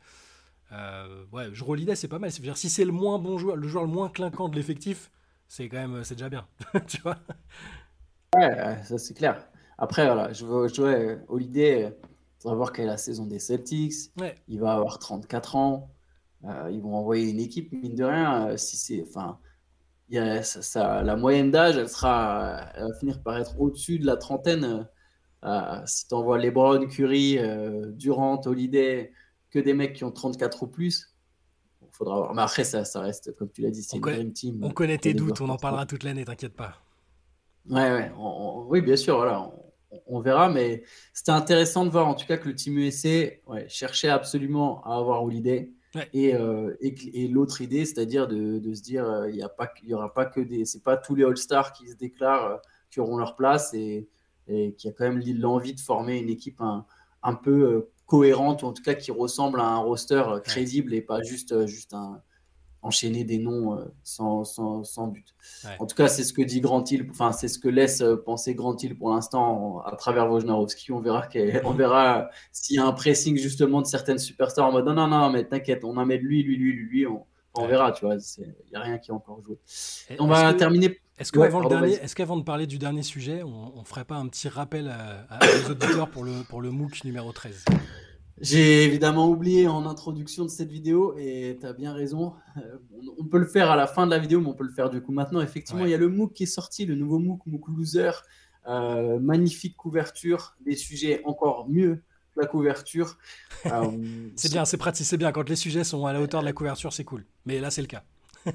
euh, 0.71 1.25
ouais, 1.31 1.49
l'idée 1.75 1.95
c'est 1.95 2.07
pas 2.07 2.19
mal. 2.19 2.31
C'est-à-dire, 2.31 2.57
si 2.57 2.69
c'est 2.69 2.85
le 2.85 2.91
moins 2.91 3.19
bon 3.19 3.37
joueur, 3.37 3.55
le 3.55 3.67
joueur 3.67 3.83
le 3.83 3.91
moins 3.91 4.09
clinquant 4.09 4.49
de 4.49 4.55
l'effectif, 4.55 5.11
c'est 5.47 5.69
quand 5.69 5.77
même, 5.77 6.03
c'est 6.03 6.15
déjà 6.15 6.29
bien. 6.29 6.47
tu 6.87 7.01
vois? 7.01 7.17
Ouais, 8.35 8.83
ça 8.83 8.97
c'est 8.97 9.13
clair. 9.13 9.47
Après, 9.77 10.05
voilà, 10.05 10.31
je 10.33 10.45
veux 10.45 10.67
jouer 10.67 11.19
Holiday. 11.27 11.95
On 12.43 12.49
va 12.49 12.55
voir 12.55 12.71
quelle 12.71 12.85
est 12.85 12.89
la 12.89 12.97
saison 12.97 13.25
des 13.25 13.39
Celtics. 13.39 14.11
Il 14.47 14.59
va 14.59 14.73
avoir 14.73 14.99
34 14.99 15.55
ans. 15.55 15.89
Euh, 16.45 16.69
ils 16.71 16.81
vont 16.81 16.95
envoyer 16.95 17.29
une 17.31 17.39
équipe, 17.39 17.71
mine 17.71 17.95
de 17.95 18.03
rien. 18.03 18.49
Euh, 18.49 18.57
si 18.57 18.77
c'est, 18.77 19.03
enfin, 19.07 19.39
il 20.09 20.15
y 20.15 20.19
a, 20.19 20.43
ça, 20.43 21.01
la 21.01 21.15
moyenne 21.15 21.51
d'âge, 21.51 21.77
elle 21.77 21.89
sera, 21.89 22.67
elle 22.75 22.83
va 22.89 22.93
finir 22.99 23.23
par 23.23 23.37
être 23.37 23.59
au-dessus 23.59 23.99
de 23.99 24.05
la 24.05 24.17
trentaine. 24.17 24.87
Euh, 25.45 25.81
si 25.85 26.07
tu 26.07 26.13
envoies 26.13 26.39
LeBron, 26.39 26.87
Curry, 26.87 27.39
Durant, 27.93 28.41
Holiday, 28.45 29.11
que 29.51 29.59
des 29.59 29.73
mecs 29.73 29.93
qui 29.93 30.03
ont 30.03 30.11
34 30.11 30.63
ou 30.63 30.67
plus. 30.67 31.15
Il 31.81 31.87
faudra 31.91 32.17
voir. 32.17 32.33
Mais 32.33 32.41
après, 32.41 32.63
ça, 32.63 32.83
ça 32.83 33.01
reste, 33.01 33.35
comme 33.37 33.49
tu 33.51 33.61
l'as 33.61 33.71
dit, 33.71 33.83
c'est 33.83 33.97
une 33.97 34.01
dream 34.01 34.33
team. 34.33 34.63
On 34.63 34.71
connaît 34.71 34.97
tes 34.97 35.13
doutes, 35.13 35.39
on 35.41 35.49
en 35.49 35.57
parlera 35.57 35.85
toute 35.85 36.03
l'année, 36.03 36.25
t'inquiète 36.25 36.53
pas. 36.53 36.81
Ouais, 37.69 37.91
ouais. 37.91 38.11
oui, 38.67 38.81
bien 38.81 38.95
sûr, 38.95 39.17
voilà. 39.17 39.49
On, 40.07 40.19
verra, 40.19 40.49
mais 40.49 40.83
c'était 41.13 41.31
intéressant 41.31 41.85
de 41.85 41.89
voir 41.89 42.07
en 42.07 42.15
tout 42.15 42.25
cas 42.25 42.37
que 42.37 42.49
le 42.49 42.55
team 42.55 42.77
USA 42.77 43.27
ouais, 43.47 43.65
cherchait 43.69 44.09
absolument 44.09 44.83
à 44.83 44.97
avoir 44.97 45.23
Holiday. 45.23 45.71
Et, 46.13 46.35
euh, 46.35 46.75
et, 46.81 47.27
l'autre 47.27 47.61
idée, 47.61 47.85
c'est-à-dire 47.85 48.27
de, 48.27 48.59
de, 48.59 48.73
se 48.73 48.81
dire, 48.81 49.05
euh, 49.05 49.29
il 49.29 49.35
n'y 49.85 49.93
aura 49.93 50.13
pas 50.13 50.25
que 50.25 50.41
des, 50.41 50.65
c'est 50.65 50.83
pas 50.83 50.97
tous 50.97 51.15
les 51.15 51.23
All-Stars 51.23 51.71
qui 51.71 51.87
se 51.87 51.95
déclarent 51.95 52.45
euh, 52.45 52.57
qui 52.89 52.99
auront 52.99 53.17
leur 53.17 53.35
place 53.35 53.73
et, 53.73 54.09
et 54.47 54.73
qu'il 54.73 54.89
y 54.89 54.93
a 54.93 54.95
quand 54.95 55.05
même 55.05 55.23
l'envie 55.39 55.73
de 55.73 55.79
former 55.79 56.17
une 56.17 56.29
équipe 56.29 56.61
un, 56.61 56.85
un 57.23 57.33
peu 57.33 57.89
cohérente, 58.05 58.63
ou 58.63 58.67
en 58.67 58.73
tout 58.73 58.83
cas 58.83 58.93
qui 58.93 59.11
ressemble 59.11 59.59
à 59.59 59.65
un 59.65 59.77
roster 59.77 60.23
crédible 60.43 60.93
et 60.93 61.01
pas 61.01 61.21
juste, 61.23 61.51
euh, 61.51 61.65
juste 61.65 61.93
un, 61.93 62.21
enchaîner 62.85 63.23
des 63.23 63.39
noms 63.39 63.83
sans, 64.03 64.43
sans, 64.43 64.83
sans, 64.83 65.07
but. 65.07 65.33
En 65.79 65.87
tout 65.87 65.95
cas, 65.95 66.07
c'est 66.07 66.23
ce 66.23 66.33
que 66.33 66.43
dit 66.43 66.61
Grand 66.61 66.89
Hill, 66.91 67.07
enfin, 67.09 67.31
c'est 67.31 67.47
ce 67.47 67.57
que 67.57 67.67
laisse 67.67 68.03
penser 68.25 68.53
Grand 68.53 68.81
Hill 68.81 68.95
pour 68.95 69.09
l'instant 69.09 69.79
à 69.79 69.95
travers 69.95 70.31
Wojnarowski. 70.31 70.91
On 70.91 70.99
verra, 70.99 71.27
on 71.65 71.71
verra 71.71 72.29
s'il 72.51 72.75
y 72.75 72.79
a 72.79 72.85
un 72.85 72.93
pressing 72.93 73.37
justement 73.37 73.81
de 73.81 73.87
certaines 73.87 74.19
superstars 74.19 74.67
en 74.67 74.71
mode 74.71 74.85
non, 74.85 74.93
non, 74.93 75.07
non, 75.07 75.31
mais 75.31 75.45
t'inquiète, 75.45 75.83
on 75.83 75.97
en 75.97 76.05
met 76.05 76.19
de 76.19 76.23
lui, 76.23 76.43
lui, 76.43 76.57
lui, 76.57 76.73
lui, 76.73 76.85
lui. 76.87 77.07
On, 77.57 77.67
verra, 77.67 77.91
tu 77.91 78.05
vois. 78.05 78.15
Il 78.37 78.69
n'y 78.69 78.75
a 78.75 78.81
rien 78.81 78.97
qui 78.97 79.11
est 79.11 79.13
encore 79.13 79.41
joué. 79.41 79.57
On 80.19 80.27
va 80.27 80.53
terminer. 80.53 80.99
Est-ce 81.17 81.31
qu'avant 81.31 82.35
est 82.35 82.39
de 82.39 82.43
parler 82.43 82.67
du 82.67 82.77
dernier 82.77 83.03
sujet, 83.03 83.41
on 83.43 83.79
ne 83.79 83.85
ferait 83.85 84.03
pas 84.03 84.15
un 84.15 84.27
petit 84.27 84.49
rappel 84.49 84.89
à, 84.89 85.39
aux 85.41 85.69
auditeurs 85.71 86.09
pour 86.09 86.25
le, 86.25 86.43
pour 86.49 86.61
le 86.61 86.71
MOOC 86.71 87.03
numéro 87.03 87.31
13 87.31 87.65
j'ai 88.41 88.83
évidemment 88.83 89.29
oublié 89.29 89.65
en 89.69 89.85
introduction 89.85 90.43
de 90.43 90.49
cette 90.49 90.69
vidéo 90.69 91.15
et 91.17 91.57
tu 91.57 91.65
as 91.65 91.71
bien 91.71 91.93
raison. 91.93 92.33
Euh, 92.57 92.77
on 93.17 93.23
peut 93.23 93.37
le 93.37 93.45
faire 93.45 93.71
à 93.71 93.77
la 93.77 93.87
fin 93.87 94.05
de 94.05 94.11
la 94.11 94.19
vidéo, 94.19 94.41
mais 94.41 94.49
on 94.49 94.53
peut 94.53 94.65
le 94.65 94.73
faire 94.73 94.89
du 94.89 95.01
coup 95.01 95.13
maintenant. 95.13 95.39
Effectivement, 95.39 95.85
il 95.85 95.91
y 95.91 95.93
a 95.93 95.97
le 95.97 96.09
MOOC 96.09 96.33
qui 96.33 96.43
est 96.43 96.45
sorti, 96.45 96.85
le 96.85 96.95
nouveau 96.95 97.17
MOOC, 97.17 97.45
MOOC 97.45 97.69
Loser. 97.69 98.11
Euh, 98.67 99.19
magnifique 99.19 99.77
couverture, 99.77 100.55
des 100.65 100.75
sujets 100.75 101.21
encore 101.23 101.69
mieux 101.69 102.01
la 102.35 102.45
couverture. 102.45 103.17
Euh, 103.65 103.89
c'est 104.35 104.51
bien, 104.51 104.63
c'est 104.63 104.77
pratique, 104.77 105.07
c'est 105.07 105.17
bien. 105.17 105.31
Quand 105.31 105.49
les 105.49 105.55
sujets 105.55 105.83
sont 105.83 106.05
à 106.05 106.13
la 106.13 106.21
hauteur 106.21 106.41
de 106.41 106.45
la 106.45 106.53
couverture, 106.53 106.93
c'est 106.93 107.03
cool. 107.03 107.25
Mais 107.47 107.59
là, 107.59 107.71
c'est 107.71 107.81
le 107.81 107.87
cas. 107.87 108.03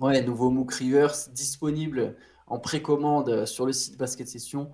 ouais, 0.00 0.22
nouveau 0.22 0.48
MOOC 0.48 0.72
Rivers 0.72 1.12
disponible 1.34 2.16
en 2.46 2.58
précommande 2.58 3.44
sur 3.44 3.66
le 3.66 3.74
site 3.74 3.98
Basket 3.98 4.26
Session. 4.26 4.70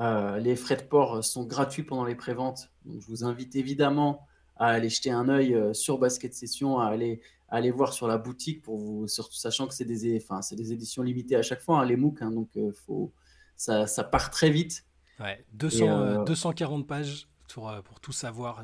Euh, 0.00 0.38
les 0.38 0.54
frais 0.54 0.76
de 0.76 0.82
port 0.82 1.24
sont 1.24 1.44
gratuits 1.44 1.82
pendant 1.82 2.04
les 2.04 2.14
préventes. 2.14 2.70
Donc, 2.84 3.00
je 3.00 3.06
vous 3.06 3.24
invite 3.24 3.56
évidemment 3.56 4.26
à 4.56 4.68
aller 4.68 4.88
jeter 4.88 5.10
un 5.10 5.28
œil 5.28 5.54
euh, 5.54 5.72
sur 5.72 5.98
Basket 5.98 6.32
Session, 6.34 6.78
à 6.78 6.86
aller, 6.86 7.20
aller 7.48 7.70
voir 7.70 7.92
sur 7.92 8.06
la 8.06 8.18
boutique, 8.18 8.62
pour 8.62 8.76
vous, 8.76 9.08
surtout 9.08 9.36
sachant 9.36 9.66
que 9.66 9.74
c'est 9.74 9.84
des, 9.84 10.16
enfin, 10.16 10.40
des 10.52 10.72
éditions 10.72 11.02
limitées 11.02 11.36
à 11.36 11.42
chaque 11.42 11.60
fois, 11.60 11.80
hein, 11.80 11.84
les 11.84 11.96
MOOC. 11.96 12.22
Hein, 12.22 12.30
donc, 12.30 12.48
euh, 12.56 12.72
faut, 12.86 13.12
ça, 13.56 13.86
ça, 13.86 14.04
part 14.04 14.30
très 14.30 14.50
vite. 14.50 14.84
Ouais, 15.18 15.44
200, 15.54 16.24
240 16.24 16.86
pages 16.86 17.28
pour, 17.54 17.72
pour 17.84 18.00
tout 18.00 18.12
savoir. 18.12 18.62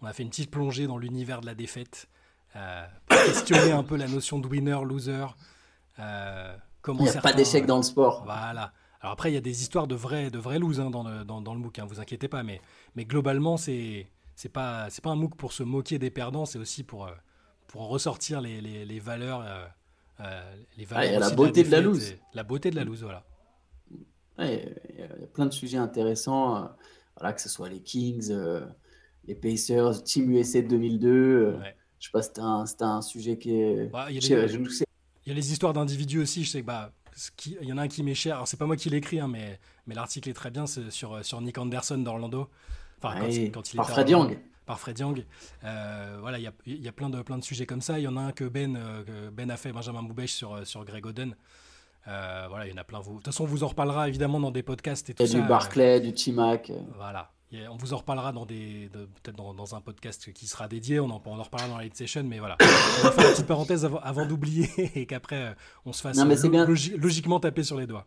on 0.00 0.06
a 0.06 0.12
fait 0.12 0.22
une 0.22 0.30
petite 0.30 0.50
plongée 0.50 0.86
dans 0.86 0.98
l'univers 0.98 1.40
de 1.40 1.46
la 1.46 1.54
défaite 1.54 2.08
pour 2.52 3.18
questionner 3.24 3.72
un 3.72 3.82
peu 3.82 3.96
la 3.96 4.08
notion 4.08 4.38
de 4.38 4.46
winner, 4.46 4.78
loser. 4.84 5.26
comment 6.82 7.04
Il 7.04 7.10
n'y 7.10 7.16
a 7.16 7.20
pas 7.20 7.32
d'échec 7.32 7.66
dans 7.66 7.78
le 7.78 7.82
sport. 7.82 8.22
Voilà. 8.24 8.72
Alors 9.04 9.12
après, 9.12 9.30
il 9.30 9.34
y 9.34 9.36
a 9.36 9.42
des 9.42 9.60
histoires 9.60 9.86
de 9.86 9.94
vrais, 9.94 10.30
de 10.30 10.38
vrais 10.38 10.58
lose 10.58 10.80
hein, 10.80 10.88
dans, 10.88 11.02
le, 11.02 11.24
dans, 11.24 11.52
le 11.52 11.60
MOOC, 11.60 11.78
hein, 11.78 11.84
vous 11.86 12.00
inquiétez 12.00 12.26
pas, 12.26 12.42
mais, 12.42 12.62
mais 12.96 13.04
globalement, 13.04 13.58
c'est 13.58 14.06
c'est 14.34 14.48
pas 14.48 14.88
un 15.04 15.14
MOOC 15.14 15.36
pour 15.36 15.52
se 15.52 15.62
moquer 15.62 15.98
des 15.98 16.08
perdants, 16.10 16.46
c'est 16.46 16.58
aussi 16.58 16.84
pour 16.84 17.06
euh, 17.06 17.12
pour 17.66 17.88
ressortir 17.88 18.40
les, 18.40 18.62
les, 18.62 18.86
les 18.86 19.00
valeurs 19.00 19.42
euh, 19.42 19.66
euh, 20.20 20.54
les 20.78 20.86
valeurs 20.86 21.20
la 21.20 21.30
beauté 21.30 21.64
de 21.64 21.70
la, 21.70 21.82
lose. 21.82 22.14
La 22.32 22.44
beauté 22.44 22.70
de 22.70 22.76
la 22.76 22.84
lose, 22.84 23.02
voilà. 23.02 23.24
Il 24.38 24.46
y, 24.46 25.02
a 25.02 25.26
plein 25.34 25.44
de 25.44 25.52
sujets 25.52 25.76
intéressants, 25.76 26.70
voilà, 27.16 27.32
que 27.32 27.40
ce 27.40 27.48
soit 27.48 27.68
les 27.68 27.80
Kings, 27.80 28.32
les 29.26 29.34
Pacers, 29.34 30.02
Team 30.02 30.30
USA 30.30 30.62
2002. 30.62 31.58
Je 31.98 32.06
sais 32.06 32.12
pas, 32.12 32.22
c'était 32.22 32.40
un, 32.40 32.64
un, 32.80 33.02
sujet 33.02 33.38
qui 33.38 33.52
est. 33.54 33.90
il, 34.10 34.30
y 35.26 35.30
a 35.30 35.34
les 35.34 35.52
histoires 35.52 35.72
d'individus 35.72 36.20
aussi. 36.20 36.44
Je 36.44 36.50
sais 36.50 36.60
que 36.60 36.66
bah, 36.66 36.92
il 37.46 37.66
y 37.66 37.72
en 37.72 37.78
a 37.78 37.82
un 37.82 37.88
qui 37.88 38.02
m'est 38.02 38.14
cher. 38.14 38.36
Alors, 38.36 38.48
c'est 38.48 38.56
pas 38.56 38.66
moi 38.66 38.76
qui 38.76 38.90
l'ai 38.90 38.98
écrit, 38.98 39.20
hein, 39.20 39.28
mais, 39.28 39.58
mais 39.86 39.94
l'article 39.94 40.28
est 40.28 40.34
très 40.34 40.50
bien. 40.50 40.66
C'est 40.66 40.90
sur, 40.90 41.24
sur 41.24 41.40
Nick 41.40 41.58
Anderson 41.58 41.98
d'Orlando. 41.98 42.50
Enfin, 43.02 43.20
quand, 43.52 43.72
il 43.72 43.76
par 43.76 43.90
Fred 43.90 44.08
Young. 44.08 44.38
Par 44.66 44.80
Fred 44.80 44.98
Young. 44.98 45.24
Euh, 45.64 46.18
voilà, 46.20 46.38
il 46.38 46.42
y 46.42 46.46
a, 46.46 46.52
y 46.66 46.88
a, 46.88 46.92
plein, 46.92 47.10
de, 47.10 47.22
plein 47.22 47.38
de 47.38 47.44
sujets 47.44 47.66
comme 47.66 47.82
ça. 47.82 47.98
Il 47.98 48.02
y 48.02 48.08
en 48.08 48.16
a 48.16 48.20
un 48.20 48.32
que 48.32 48.44
Ben, 48.44 48.76
euh, 48.76 49.30
ben 49.30 49.50
a 49.50 49.56
fait, 49.56 49.72
Benjamin 49.72 50.02
Boubèche, 50.02 50.32
sur, 50.32 50.66
sur 50.66 50.84
Greg 50.84 51.06
Oden. 51.06 51.34
Euh, 52.06 52.46
voilà, 52.48 52.66
il 52.66 52.70
y 52.70 52.74
en 52.74 52.76
a 52.76 52.84
plein. 52.84 53.00
De 53.00 53.04
toute 53.04 53.24
façon, 53.24 53.44
on 53.44 53.46
vous 53.46 53.64
en 53.64 53.68
reparlera 53.68 54.08
évidemment 54.08 54.40
dans 54.40 54.50
des 54.50 54.62
podcasts 54.62 55.10
et 55.10 55.14
tout 55.14 55.26
ça. 55.26 55.40
du 55.40 55.46
Barclay, 55.46 56.00
du 56.00 56.12
T-Mac. 56.12 56.70
Voilà. 56.96 57.30
on 57.70 57.76
vous 57.76 57.94
en 57.94 57.98
reparlera 57.98 58.32
dans 58.32 58.46
des, 58.46 58.90
peut-être 59.22 59.36
dans, 59.36 59.74
un 59.74 59.80
podcast 59.80 60.32
qui 60.32 60.46
sera 60.46 60.68
dédié. 60.68 61.00
On 61.00 61.10
en, 61.10 61.22
on 61.24 61.38
en 61.38 61.42
reparlera 61.42 61.70
dans 61.70 61.78
la 61.78 61.84
Lead 61.84 61.94
Session, 61.94 62.24
mais 62.24 62.38
voilà. 62.38 62.56
on 63.00 63.04
va 63.04 63.12
faire 63.12 63.26
une 63.26 63.32
petite 63.32 63.46
parenthèse 63.46 63.88
avant, 64.02 64.26
d'oublier 64.26 64.68
et 64.94 65.06
qu'après 65.06 65.54
on 65.84 65.92
se 65.92 66.02
fasse 66.02 66.18
logiquement 66.96 67.40
taper 67.40 67.62
sur 67.62 67.78
les 67.78 67.86
doigts. 67.86 68.06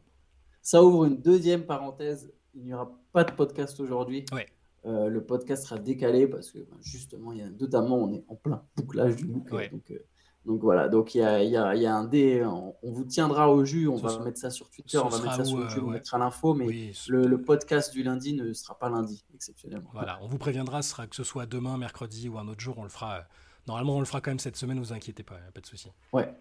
Ça 0.62 0.84
ouvre 0.84 1.06
une 1.06 1.22
deuxième 1.22 1.66
parenthèse. 1.66 2.32
Il 2.54 2.64
n'y 2.64 2.74
aura 2.74 2.92
pas 3.14 3.24
de 3.24 3.32
podcast 3.32 3.80
aujourd'hui. 3.80 4.26
Ouais. 4.32 4.48
Euh, 4.86 5.10
le 5.10 5.24
podcast 5.24 5.64
sera 5.64 5.78
décalé 5.78 6.28
parce 6.28 6.52
que 6.52 6.60
ben, 6.60 6.78
justement, 6.82 7.34
il 7.34 7.40
y 7.40 7.42
a, 7.42 7.50
notamment, 7.50 7.98
on 7.98 8.14
est 8.14 8.24
en 8.30 8.36
plein 8.36 8.64
bouclage 8.76 9.18
du 9.18 9.26
MOOC. 9.26 9.50
Donc, 9.72 9.92
euh, 9.92 10.00
donc 10.46 10.62
voilà, 10.62 10.88
donc 10.88 11.14
il 11.14 11.18
y 11.18 11.24
a, 11.24 11.44
y, 11.44 11.58
a, 11.58 11.76
y 11.76 11.86
a, 11.86 11.94
un 11.94 12.06
dé, 12.06 12.46
on, 12.46 12.74
vous 12.82 13.04
tiendra 13.04 13.52
au 13.52 13.66
jus, 13.66 13.88
on 13.90 13.98
va 13.98 14.18
mettre 14.20 14.40
ça 14.40 14.50
sur 14.50 14.70
Twitter, 14.70 14.98
on 14.98 15.10
va 15.10 15.20
mettre 15.20 15.36
ça 15.36 15.44
sur 15.44 15.60
YouTube, 15.60 15.84
euh, 15.84 15.88
on 15.88 15.92
mettra 15.92 16.18
l'info, 16.18 16.54
mais 16.54 16.94
le, 17.10 17.42
podcast 17.42 17.92
du 17.92 18.02
lundi 18.02 18.34
ne 18.34 18.54
sera 18.54 18.80
pas 18.80 18.90
lundi, 18.90 19.26
exceptionnellement. 19.36 19.90
Voilà, 19.94 20.20
on 20.22 20.28
vous 20.28 20.38
préviendra, 20.38 20.82
ce 20.82 20.92
sera 20.92 21.06
que 21.08 21.18
ce 21.18 21.26
soit 21.26 21.46
demain, 21.46 21.78
mercredi 21.78 22.30
ou 22.30 22.38
un 22.38 22.48
autre 22.48 22.62
jour, 22.62 22.78
on 22.78 22.84
le 22.84 22.90
fera. 22.90 23.24
Normalement, 23.68 23.98
on 23.98 24.00
le 24.00 24.06
fera 24.06 24.22
quand 24.22 24.32
même 24.32 24.40
cette 24.40 24.56
semaine, 24.56 24.80
vous 24.80 24.94
inquiétez 24.94 25.24
pas, 25.24 25.36
pas 25.54 25.60
de 25.60 25.66
souci. 25.66 25.92
Ouais, 26.14 26.34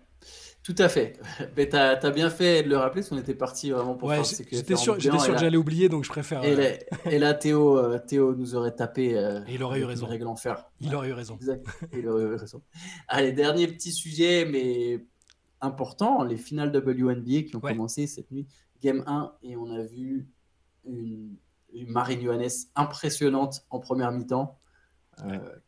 tout 0.67 0.75
à 0.79 0.89
fait. 0.89 1.17
Mais 1.57 1.69
tu 1.69 1.77
as, 1.77 2.11
bien 2.11 2.29
fait 2.29 2.65
de 2.65 2.69
le 2.69 2.77
rappeler, 2.77 3.03
parce 3.03 3.11
qu'on 3.11 3.19
était 3.19 3.37
parti 3.37 3.71
vraiment 3.71 3.95
pour 3.95 4.09
ouais, 4.09 4.23
J'étais 4.25 4.75
sûr, 4.75 5.01
sûr 5.01 5.33
que 5.33 5.39
j'allais 5.39 5.57
oublier, 5.57 5.89
donc 5.89 6.03
je 6.03 6.09
préfère. 6.09 6.43
Et, 6.43 6.81
euh, 7.07 7.19
là, 7.21 7.35
Théo, 7.35 7.79
euh, 7.79 8.01
Théo 8.01 8.35
nous 8.35 8.57
aurait 8.57 8.75
tapé. 8.75 9.17
Euh, 9.17 9.43
et 9.47 9.55
il 9.55 9.63
aurait 9.63 9.79
eu 9.79 9.85
raison. 9.85 10.07
Règle. 10.07 10.27
Il 10.81 10.93
aurait 10.97 11.11
eu 11.11 11.13
raison. 11.13 11.37
Exact. 11.37 11.65
il 11.93 12.09
aurait 12.09 12.25
eu 12.25 12.35
raison. 12.35 12.63
Allez, 13.09 13.31
dernier 13.31 13.69
petit 13.69 13.93
sujet, 13.93 14.45
mais 14.45 15.07
important 15.61 16.25
les 16.25 16.37
finales 16.37 16.77
WNBA 16.77 17.43
qui 17.45 17.55
ont 17.55 17.61
commencé 17.61 18.09
cette 18.09 18.33
nuit. 18.33 18.49
Game 18.83 19.05
1, 19.07 19.35
et 19.45 19.57
on 19.57 19.71
a 19.71 19.85
vu 19.85 20.29
une, 20.85 21.37
une 21.73 21.91
Marine 21.93 22.21
Johannes 22.21 22.51
impressionnante 22.75 23.65
en 23.71 23.79
première 23.79 24.11
mi-temps. 24.11 24.59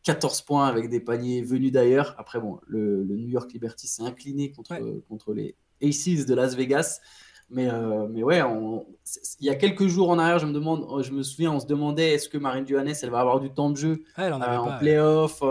14 0.03 0.39
euh, 0.39 0.45
points 0.45 0.67
avec 0.67 0.89
des 0.89 0.99
paniers 0.99 1.41
venus 1.41 1.71
d'ailleurs. 1.71 2.15
Après, 2.17 2.39
bon, 2.39 2.59
le, 2.67 3.03
New 3.03 3.29
York 3.29 3.51
Liberty 3.51 3.87
s'est 3.87 4.03
incliné 4.03 4.51
contre, 4.51 4.75
contre 5.07 5.33
les 5.33 5.55
Aces 5.81 6.25
de 6.25 6.33
Las 6.33 6.55
Vegas. 6.55 6.99
Mais, 7.51 7.67
euh, 7.67 8.07
mais 8.07 8.21
ouais, 8.21 8.41
il 9.39 9.45
y 9.45 9.49
a 9.49 9.55
quelques 9.55 9.87
jours 9.87 10.11
en 10.11 10.19
arrière, 10.19 10.37
je 10.37 10.45
me, 10.45 10.53
demande, 10.53 10.85
oh, 10.87 11.01
je 11.01 11.11
me 11.11 11.23
souviens, 11.23 11.51
on 11.51 11.59
se 11.59 11.65
demandait 11.65 12.13
est-ce 12.13 12.29
que 12.29 12.37
Marine 12.37 12.67
Johannes 12.67 12.93
elle 13.01 13.09
va 13.09 13.21
avoir 13.21 13.39
du 13.39 13.49
temps 13.49 13.71
de 13.71 13.77
jeu 13.77 14.03
euh, 14.19 14.31
en 14.31 14.77
playoff 14.77 15.41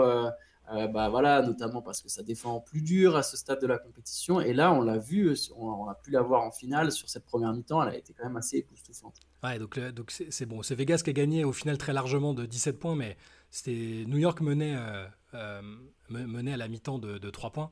bah 0.93 1.09
voilà, 1.09 1.41
notamment 1.41 1.81
parce 1.81 1.99
que 1.99 2.09
ça 2.09 2.21
défend 2.21 2.59
plus 2.59 2.83
dur 2.83 3.15
à 3.15 3.23
ce 3.23 3.35
stade 3.35 3.59
de 3.59 3.65
la 3.65 3.79
compétition. 3.79 4.39
Et 4.39 4.53
là, 4.53 4.71
on 4.71 4.81
l'a 4.81 4.99
vu, 4.99 5.35
on, 5.57 5.89
a 5.89 5.95
pu 5.95 6.11
la 6.11 6.21
voir 6.21 6.43
en 6.43 6.51
finale 6.51 6.91
sur 6.91 7.09
cette 7.09 7.25
première 7.25 7.51
mi-temps. 7.53 7.81
Elle 7.81 7.95
a 7.95 7.97
été 7.97 8.13
quand 8.13 8.25
même 8.25 8.37
assez 8.37 8.57
époustouflante. 8.57 9.15
Ouais, 9.43 9.57
donc 9.57 9.79
donc 9.79 10.11
c'est 10.11 10.45
bon. 10.45 10.61
C'est 10.61 10.75
Vegas 10.75 11.01
qui 11.03 11.09
a 11.09 11.13
gagné 11.13 11.43
au 11.43 11.53
final 11.53 11.79
très 11.79 11.91
largement 11.91 12.35
de 12.35 12.45
17 12.45 12.77
points, 12.77 12.95
mais 12.95 13.17
c'était 13.49 14.03
New 14.07 14.17
York 14.17 14.41
menait, 14.41 14.75
euh, 14.75 15.05
euh, 15.33 15.61
menait 16.09 16.53
à 16.53 16.57
la 16.57 16.67
mi-temps 16.67 16.99
de, 16.99 17.17
de 17.17 17.29
3 17.29 17.51
points. 17.51 17.71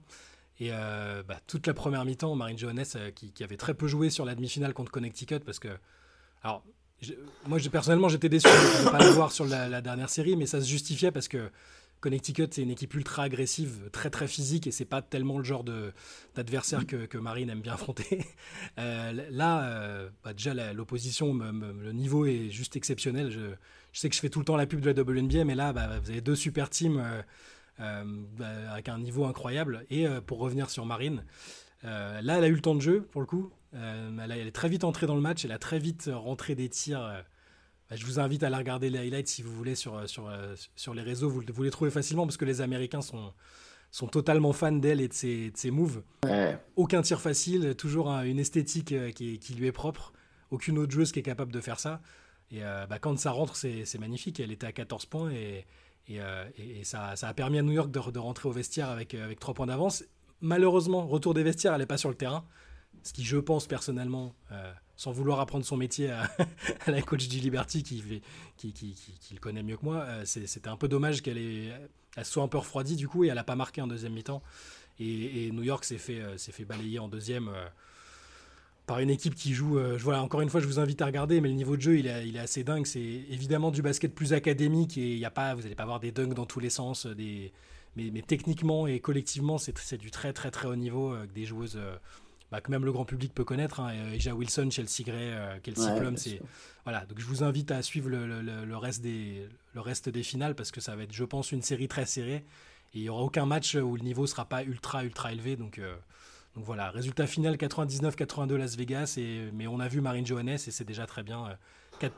Et 0.59 0.69
euh, 0.71 1.21
bah, 1.21 1.39
toute 1.45 1.67
la 1.67 1.73
première 1.73 2.03
mi-temps, 2.03 2.35
Marine 2.35 2.57
Johannes, 2.57 2.85
qui, 3.13 3.43
avait 3.43 3.57
très 3.57 3.75
peu 3.75 3.87
joué 3.87 4.09
sur 4.09 4.25
la 4.25 4.33
demi-finale 4.33 4.73
contre 4.73 4.91
Connecticut, 4.91 5.39
parce 5.39 5.59
que. 5.59 5.69
Alors, 6.41 6.63
moi, 7.45 7.59
personnellement, 7.71 8.09
j'étais 8.09 8.29
déçu 8.29 8.47
de 8.47 8.85
ne 8.85 8.89
pas 8.89 8.97
la 8.99 9.11
voir 9.11 9.31
sur 9.31 9.45
la, 9.45 9.81
dernière 9.81 10.09
série, 10.09 10.35
mais 10.35 10.47
ça 10.47 10.61
se 10.61 10.67
justifiait 10.67 11.11
parce 11.11 11.27
que 11.27 11.51
Connecticut, 11.99 12.47
c'est 12.51 12.63
une 12.63 12.71
équipe 12.71 12.95
ultra 12.95 13.23
agressive, 13.23 13.89
très 13.91 14.09
très 14.09 14.27
physique, 14.27 14.65
et 14.65 14.71
c'est 14.71 14.85
pas 14.85 15.03
tellement 15.03 15.37
le 15.37 15.43
genre 15.43 15.63
d'adversaire 16.35 16.87
que, 16.87 17.17
Marine 17.17 17.51
aime 17.51 17.61
bien 17.61 17.73
affronter. 17.73 18.25
Là, 18.77 20.09
bah, 20.23 20.33
déjà, 20.33 20.73
l'opposition, 20.73 21.35
le 21.35 21.91
niveau 21.91 22.25
est 22.25 22.49
juste 22.49 22.75
exceptionnel. 22.75 23.29
Je, 23.29 23.53
sais 23.99 24.09
que 24.09 24.15
je 24.15 24.19
fais 24.19 24.29
tout 24.29 24.39
le 24.39 24.45
temps 24.45 24.55
la 24.57 24.67
pub 24.67 24.79
de 24.79 24.91
la 24.91 25.01
WNBA, 25.01 25.45
mais 25.45 25.55
là, 25.55 25.73
bah, 25.73 25.99
vous 26.01 26.09
avez 26.09 26.21
deux 26.21 26.35
super 26.35 26.69
teams 26.69 27.03
euh, 27.79 28.03
bah, 28.37 28.71
avec 28.71 28.89
un 28.89 28.99
niveau 28.99 29.25
incroyable. 29.25 29.85
Et 29.89 30.05
pour 30.25 30.39
revenir 30.39 30.69
sur 30.69 30.85
Marine, 30.85 31.23
là, 31.83 32.19
elle 32.19 32.43
a 32.43 32.47
eu 32.47 32.55
le 32.55 32.61
temps 32.61 32.75
de 32.75 32.81
jeu, 32.81 33.01
pour 33.11 33.21
le 33.21 33.27
coup. 33.27 33.51
elle, 33.73 34.31
est 34.31 34.51
très 34.51 34.69
vite 34.69 34.83
entrée 34.83 35.07
dans 35.07 35.15
le 35.15 35.21
match, 35.21 35.45
elle 35.45 35.51
a 35.51 35.59
très 35.59 35.79
vite 35.79 36.09
rentré 36.13 36.55
des 36.55 36.69
tirs 36.69 37.23
bah, 37.89 37.95
je 37.95 38.05
vous 38.05 38.19
invite 38.19 38.43
à 38.43 38.49
la 38.49 38.57
regarder 38.57 38.89
les 38.89 38.99
highlights 38.99 39.27
si 39.27 39.41
vous 39.41 39.53
voulez 39.53 39.75
sur, 39.75 39.95
euh, 39.95 40.07
sur, 40.07 40.27
euh, 40.27 40.55
sur 40.75 40.93
les 40.93 41.01
réseaux. 41.01 41.29
Vous, 41.29 41.41
vous 41.47 41.63
les 41.63 41.71
trouvez 41.71 41.91
facilement 41.91 42.25
parce 42.25 42.37
que 42.37 42.45
les 42.45 42.61
Américains 42.61 43.01
sont, 43.01 43.33
sont 43.91 44.07
totalement 44.07 44.51
fans 44.51 44.71
d'elle 44.73 44.99
et 44.99 45.07
de 45.07 45.13
ses, 45.13 45.51
de 45.51 45.57
ses 45.57 45.71
moves. 45.71 46.03
Aucun 46.75 47.01
tir 47.01 47.21
facile, 47.21 47.75
toujours 47.75 48.09
une 48.09 48.39
esthétique 48.39 48.91
euh, 48.91 49.11
qui, 49.11 49.39
qui, 49.39 49.53
lui 49.53 49.67
est 49.67 49.71
propre. 49.71 50.11
Aucune 50.51 50.77
autre 50.77 50.91
joueuse 50.91 51.11
qui 51.11 51.19
est 51.19 51.23
capable 51.23 51.51
de 51.51 51.61
faire 51.61 51.79
ça. 51.79 52.01
Et 52.51 52.61
bah, 52.61 52.99
quand 52.99 53.17
ça 53.19 53.31
rentre, 53.31 53.55
c'est 53.55 53.97
magnifique. 53.99 54.39
Elle 54.39 54.51
était 54.51 54.67
à 54.67 54.71
14 54.71 55.05
points 55.05 55.31
et, 55.31 55.65
et 56.07 56.83
ça, 56.83 57.13
a 57.21 57.33
permis 57.33 57.59
à 57.59 57.61
New 57.61 57.73
York 57.73 57.91
de, 57.91 58.19
rentrer 58.19 58.47
au 58.47 58.51
vestiaire 58.51 58.89
avec, 58.89 59.13
avec 59.13 59.39
3 59.39 59.53
points 59.53 59.67
d'avance. 59.67 60.03
Malheureusement, 60.39 61.05
retour 61.07 61.33
des 61.33 61.43
vestiaires, 61.43 61.73
elle 61.73 61.81
n'est 61.81 61.85
pas 61.85 61.97
sur 61.97 62.09
le 62.09 62.15
terrain. 62.15 62.45
Ce 63.03 63.13
qui, 63.13 63.23
je 63.23 63.37
pense 63.37 63.67
personnellement, 63.67 64.33
sans 64.97 65.11
vouloir 65.11 65.39
apprendre 65.39 65.63
son 65.63 65.77
métier 65.77 66.09
à, 66.09 66.29
la 66.87 67.01
coach 67.01 67.27
du 67.27 67.37
Liberty 67.37 67.83
qui, 67.83 68.21
le 69.31 69.39
connaît 69.39 69.63
mieux 69.63 69.77
que 69.77 69.85
moi, 69.85 69.97
euh, 69.97 70.25
c'était 70.25 70.67
un 70.67 70.75
peu 70.75 70.87
dommage 70.87 71.21
qu'elle 71.21 71.37
elle 72.17 72.25
soit 72.25 72.41
un 72.41 72.47
peu 72.47 72.57
refroidie 72.57 72.95
du 72.95 73.07
coup 73.07 73.23
et 73.23 73.27
elle 73.27 73.35
n'a 73.35 73.43
pas 73.43 73.55
marqué 73.55 73.79
en 73.79 73.87
deuxième 73.87 74.13
mi-temps. 74.13 74.41
Et, 74.99 75.51
New 75.51 75.61
York 75.61 75.85
s'est 75.85 75.99
fait 75.99 76.65
balayer 76.65 76.97
en 76.97 77.07
deuxième 77.07 77.51
par 78.87 78.99
une 78.99 79.11
équipe 79.11 79.35
qui 79.35 79.53
joue. 79.53 79.79
voilà, 79.99 80.23
encore 80.23 80.41
une 80.41 80.49
fois, 80.49 80.59
je 80.59 80.65
vous 80.65 80.79
invite 80.79 81.01
à 81.03 81.05
regarder, 81.05 81.39
mais 81.41 81.49
le 81.49 81.53
niveau 81.53 81.75
de 81.77 81.81
jeu, 81.81 81.99
il 81.99 82.07
est, 82.07 82.27
il 82.27 82.35
est 82.35 82.39
assez 82.39 82.63
dingue. 82.63 82.87
C'est 82.87 82.99
évidemment 82.99 83.69
du 83.69 83.83
basket 83.83 84.15
plus 84.15 84.33
académique 84.33 84.97
et 84.97 85.13
il 85.13 85.19
y 85.19 85.25
a 85.25 85.29
pas, 85.29 85.53
vous 85.53 85.61
n'allez 85.61 85.75
pas 85.75 85.83
avoir 85.83 85.99
des 85.99 86.11
dunks 86.11 86.33
dans 86.33 86.45
tous 86.45 86.59
les 86.59 86.71
sens, 86.71 87.05
des, 87.05 87.51
mais, 87.95 88.09
mais 88.11 88.23
techniquement 88.23 88.87
et 88.87 88.99
collectivement, 88.99 89.59
c'est 89.59 89.97
du 89.97 90.09
très 90.09 90.33
très 90.33 90.49
très 90.49 90.67
haut 90.67 90.75
niveau 90.75 91.11
avec 91.11 91.33
des 91.33 91.45
joueuses 91.45 91.79
bah, 92.51 92.61
que 92.61 92.71
même 92.71 92.85
le 92.85 92.91
grand 92.91 93.05
public 93.05 93.33
peut 93.33 93.43
connaître. 93.43 93.79
Hein, 93.79 94.13
Eja 94.13 94.33
Wilson, 94.33 94.69
Chelsea 94.71 95.03
Gray, 95.03 95.31
euh, 95.33 95.59
Kelsey 95.61 95.95
Plum, 95.97 96.15
c'est 96.15 96.41
voilà. 96.85 97.05
Donc 97.05 97.19
je 97.19 97.25
vous 97.25 97.43
invite 97.43 97.71
à 97.71 97.81
suivre 97.81 98.09
le, 98.09 98.41
le, 98.41 98.65
le, 98.65 98.77
reste 98.77 99.01
des 99.01 99.47
le 99.73 99.81
reste 99.81 100.07
des 100.09 100.23
finales 100.23 100.55
parce 100.55 100.71
que 100.71 100.79
ça 100.79 100.95
va 100.95 101.03
être, 101.03 101.13
je 101.13 101.25
pense, 101.25 101.51
une 101.51 101.61
série 101.61 101.87
très 101.87 102.05
serrée 102.05 102.45
et 102.93 102.99
il 102.99 103.01
y 103.01 103.09
aura 103.09 103.21
aucun 103.21 103.45
match 103.45 103.75
où 103.75 103.97
le 103.97 104.03
niveau 104.03 104.27
sera 104.27 104.45
pas 104.45 104.63
ultra 104.63 105.03
ultra 105.03 105.33
élevé. 105.33 105.57
Donc 105.57 105.77
euh, 105.77 105.95
donc 106.57 106.65
voilà, 106.65 106.89
résultat 106.89 107.27
final 107.27 107.55
99-82 107.55 108.55
Las 108.55 108.75
Vegas 108.77 109.13
et 109.17 109.51
mais 109.53 109.67
on 109.67 109.79
a 109.79 109.87
vu 109.87 110.01
Marine 110.01 110.25
Johannes 110.25 110.55
et 110.55 110.71
c'est 110.71 110.85
déjà 110.85 111.05
très 111.05 111.21
bien. 111.21 111.55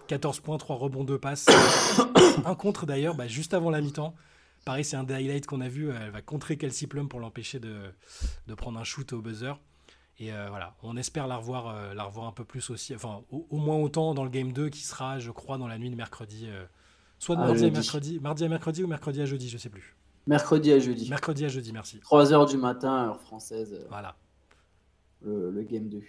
14 0.07 0.39
points, 0.39 0.57
3 0.57 0.77
rebonds, 0.77 1.03
2 1.03 1.19
passes. 1.19 1.45
un 2.45 2.55
contre 2.55 2.85
d'ailleurs, 2.85 3.15
bah, 3.15 3.27
juste 3.27 3.53
avant 3.53 3.69
la 3.69 3.81
mi-temps. 3.81 4.15
Pareil, 4.63 4.85
c'est 4.85 4.95
un 4.95 5.03
des 5.03 5.13
highlights 5.13 5.45
qu'on 5.45 5.59
a 5.59 5.67
vu. 5.67 5.89
Elle 5.89 6.11
va 6.11 6.21
contrer 6.21 6.55
Kelsey 6.57 6.87
Plum 6.87 7.09
pour 7.09 7.19
l'empêcher 7.19 7.59
de, 7.59 7.91
de, 8.47 8.53
prendre 8.53 8.79
un 8.79 8.85
shoot 8.85 9.11
au 9.11 9.21
buzzer. 9.21 9.59
Et 10.19 10.31
euh, 10.31 10.47
voilà, 10.47 10.73
on 10.83 10.95
espère 10.95 11.27
la 11.27 11.35
revoir, 11.35 11.67
euh, 11.67 11.93
la 11.93 12.05
revoir 12.05 12.27
un 12.27 12.31
peu 12.31 12.45
plus 12.45 12.69
aussi, 12.69 12.95
enfin 12.95 13.21
au, 13.31 13.57
moins 13.57 13.75
autant 13.75 14.13
dans 14.13 14.23
le 14.23 14.29
game 14.29 14.53
2 14.53 14.69
qui 14.69 14.83
sera, 14.83 15.19
je 15.19 15.31
crois, 15.31 15.57
dans 15.57 15.67
la 15.67 15.77
nuit 15.77 15.89
de 15.89 15.95
mercredi. 15.95 16.47
Euh, 16.47 16.63
soit 17.17 17.35
de 17.35 17.41
mardi 17.41 17.65
à 17.65 17.69
mercredi, 17.69 18.19
mardi 18.21 18.45
à 18.45 18.47
mercredi 18.47 18.83
ou 18.85 18.87
mercredi 18.87 19.21
à 19.21 19.25
jeudi, 19.25 19.49
je 19.49 19.57
sais 19.57 19.69
plus. 19.69 19.97
Mercredi 20.27 20.71
à 20.71 20.79
jeudi. 20.79 21.09
Mercredi 21.09 21.43
à 21.43 21.49
jeudi, 21.49 21.73
merci. 21.73 21.99
3h 21.99 22.49
du 22.49 22.57
matin, 22.57 23.07
heure 23.07 23.21
française. 23.21 23.85
Voilà. 23.89 24.15
Le, 25.21 25.63
game 25.63 25.89
2. 25.89 26.01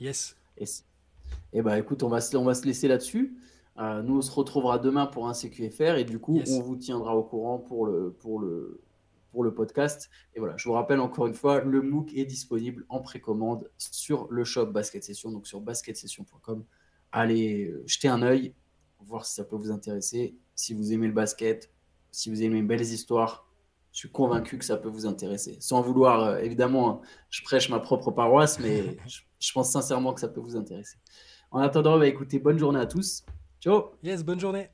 Yes. 0.00 0.36
Et, 0.56 0.64
et 1.52 1.62
bah 1.62 1.78
écoute, 1.78 2.02
on 2.02 2.08
va, 2.08 2.20
se, 2.20 2.36
on 2.36 2.44
va 2.44 2.54
se 2.54 2.64
laisser 2.66 2.88
là-dessus. 2.88 3.36
nous, 3.76 4.18
on 4.18 4.22
se 4.22 4.30
retrouvera 4.30 4.78
demain 4.78 5.06
pour 5.06 5.28
un 5.28 5.34
CQFR 5.34 5.96
et 5.96 6.04
du 6.04 6.18
coup, 6.18 6.40
on 6.48 6.60
vous 6.60 6.76
tiendra 6.76 7.16
au 7.16 7.22
courant 7.22 7.58
pour 7.58 7.86
le, 7.86 8.12
pour 8.12 8.40
le, 8.40 8.80
pour 9.34 9.44
le 9.44 9.52
podcast. 9.52 10.08
Et 10.34 10.38
voilà, 10.38 10.56
je 10.56 10.66
vous 10.66 10.74
rappelle 10.74 11.00
encore 11.00 11.26
une 11.26 11.34
fois, 11.34 11.60
le 11.60 11.82
MOOC 11.82 12.14
est 12.14 12.24
disponible 12.24 12.86
en 12.88 13.00
précommande 13.00 13.68
sur 13.76 14.28
le 14.30 14.44
shop 14.44 14.66
Basket 14.66 15.02
Session, 15.02 15.32
donc 15.32 15.46
sur 15.46 15.60
basketsession.com. 15.60 16.64
Allez 17.12 17.64
euh, 17.64 17.82
jeter 17.84 18.08
un 18.08 18.22
œil, 18.22 18.54
voir 19.00 19.26
si 19.26 19.34
ça 19.34 19.44
peut 19.44 19.56
vous 19.56 19.70
intéresser. 19.70 20.36
Si 20.54 20.72
vous 20.72 20.92
aimez 20.92 21.08
le 21.08 21.12
basket, 21.12 21.70
si 22.12 22.30
vous 22.30 22.42
aimez 22.42 22.62
belles 22.62 22.80
histoires, 22.80 23.43
je 23.94 24.00
suis 24.00 24.10
convaincu 24.10 24.58
que 24.58 24.64
ça 24.64 24.76
peut 24.76 24.88
vous 24.88 25.06
intéresser. 25.06 25.56
Sans 25.60 25.80
vouloir, 25.80 26.24
euh, 26.24 26.38
évidemment, 26.38 27.00
je 27.30 27.42
prêche 27.42 27.70
ma 27.70 27.78
propre 27.78 28.10
paroisse, 28.10 28.58
mais 28.58 28.96
je, 29.38 29.52
pense 29.52 29.70
sincèrement 29.70 30.12
que 30.12 30.20
ça 30.20 30.28
peut 30.28 30.40
vous 30.40 30.56
intéresser. 30.56 30.98
En 31.52 31.60
attendant, 31.60 31.96
bah, 31.96 32.08
écoutez, 32.08 32.40
bonne 32.40 32.58
journée 32.58 32.80
à 32.80 32.86
tous. 32.86 33.24
Ciao 33.60 33.92
Yes, 34.02 34.24
bonne 34.24 34.40
journée 34.40 34.68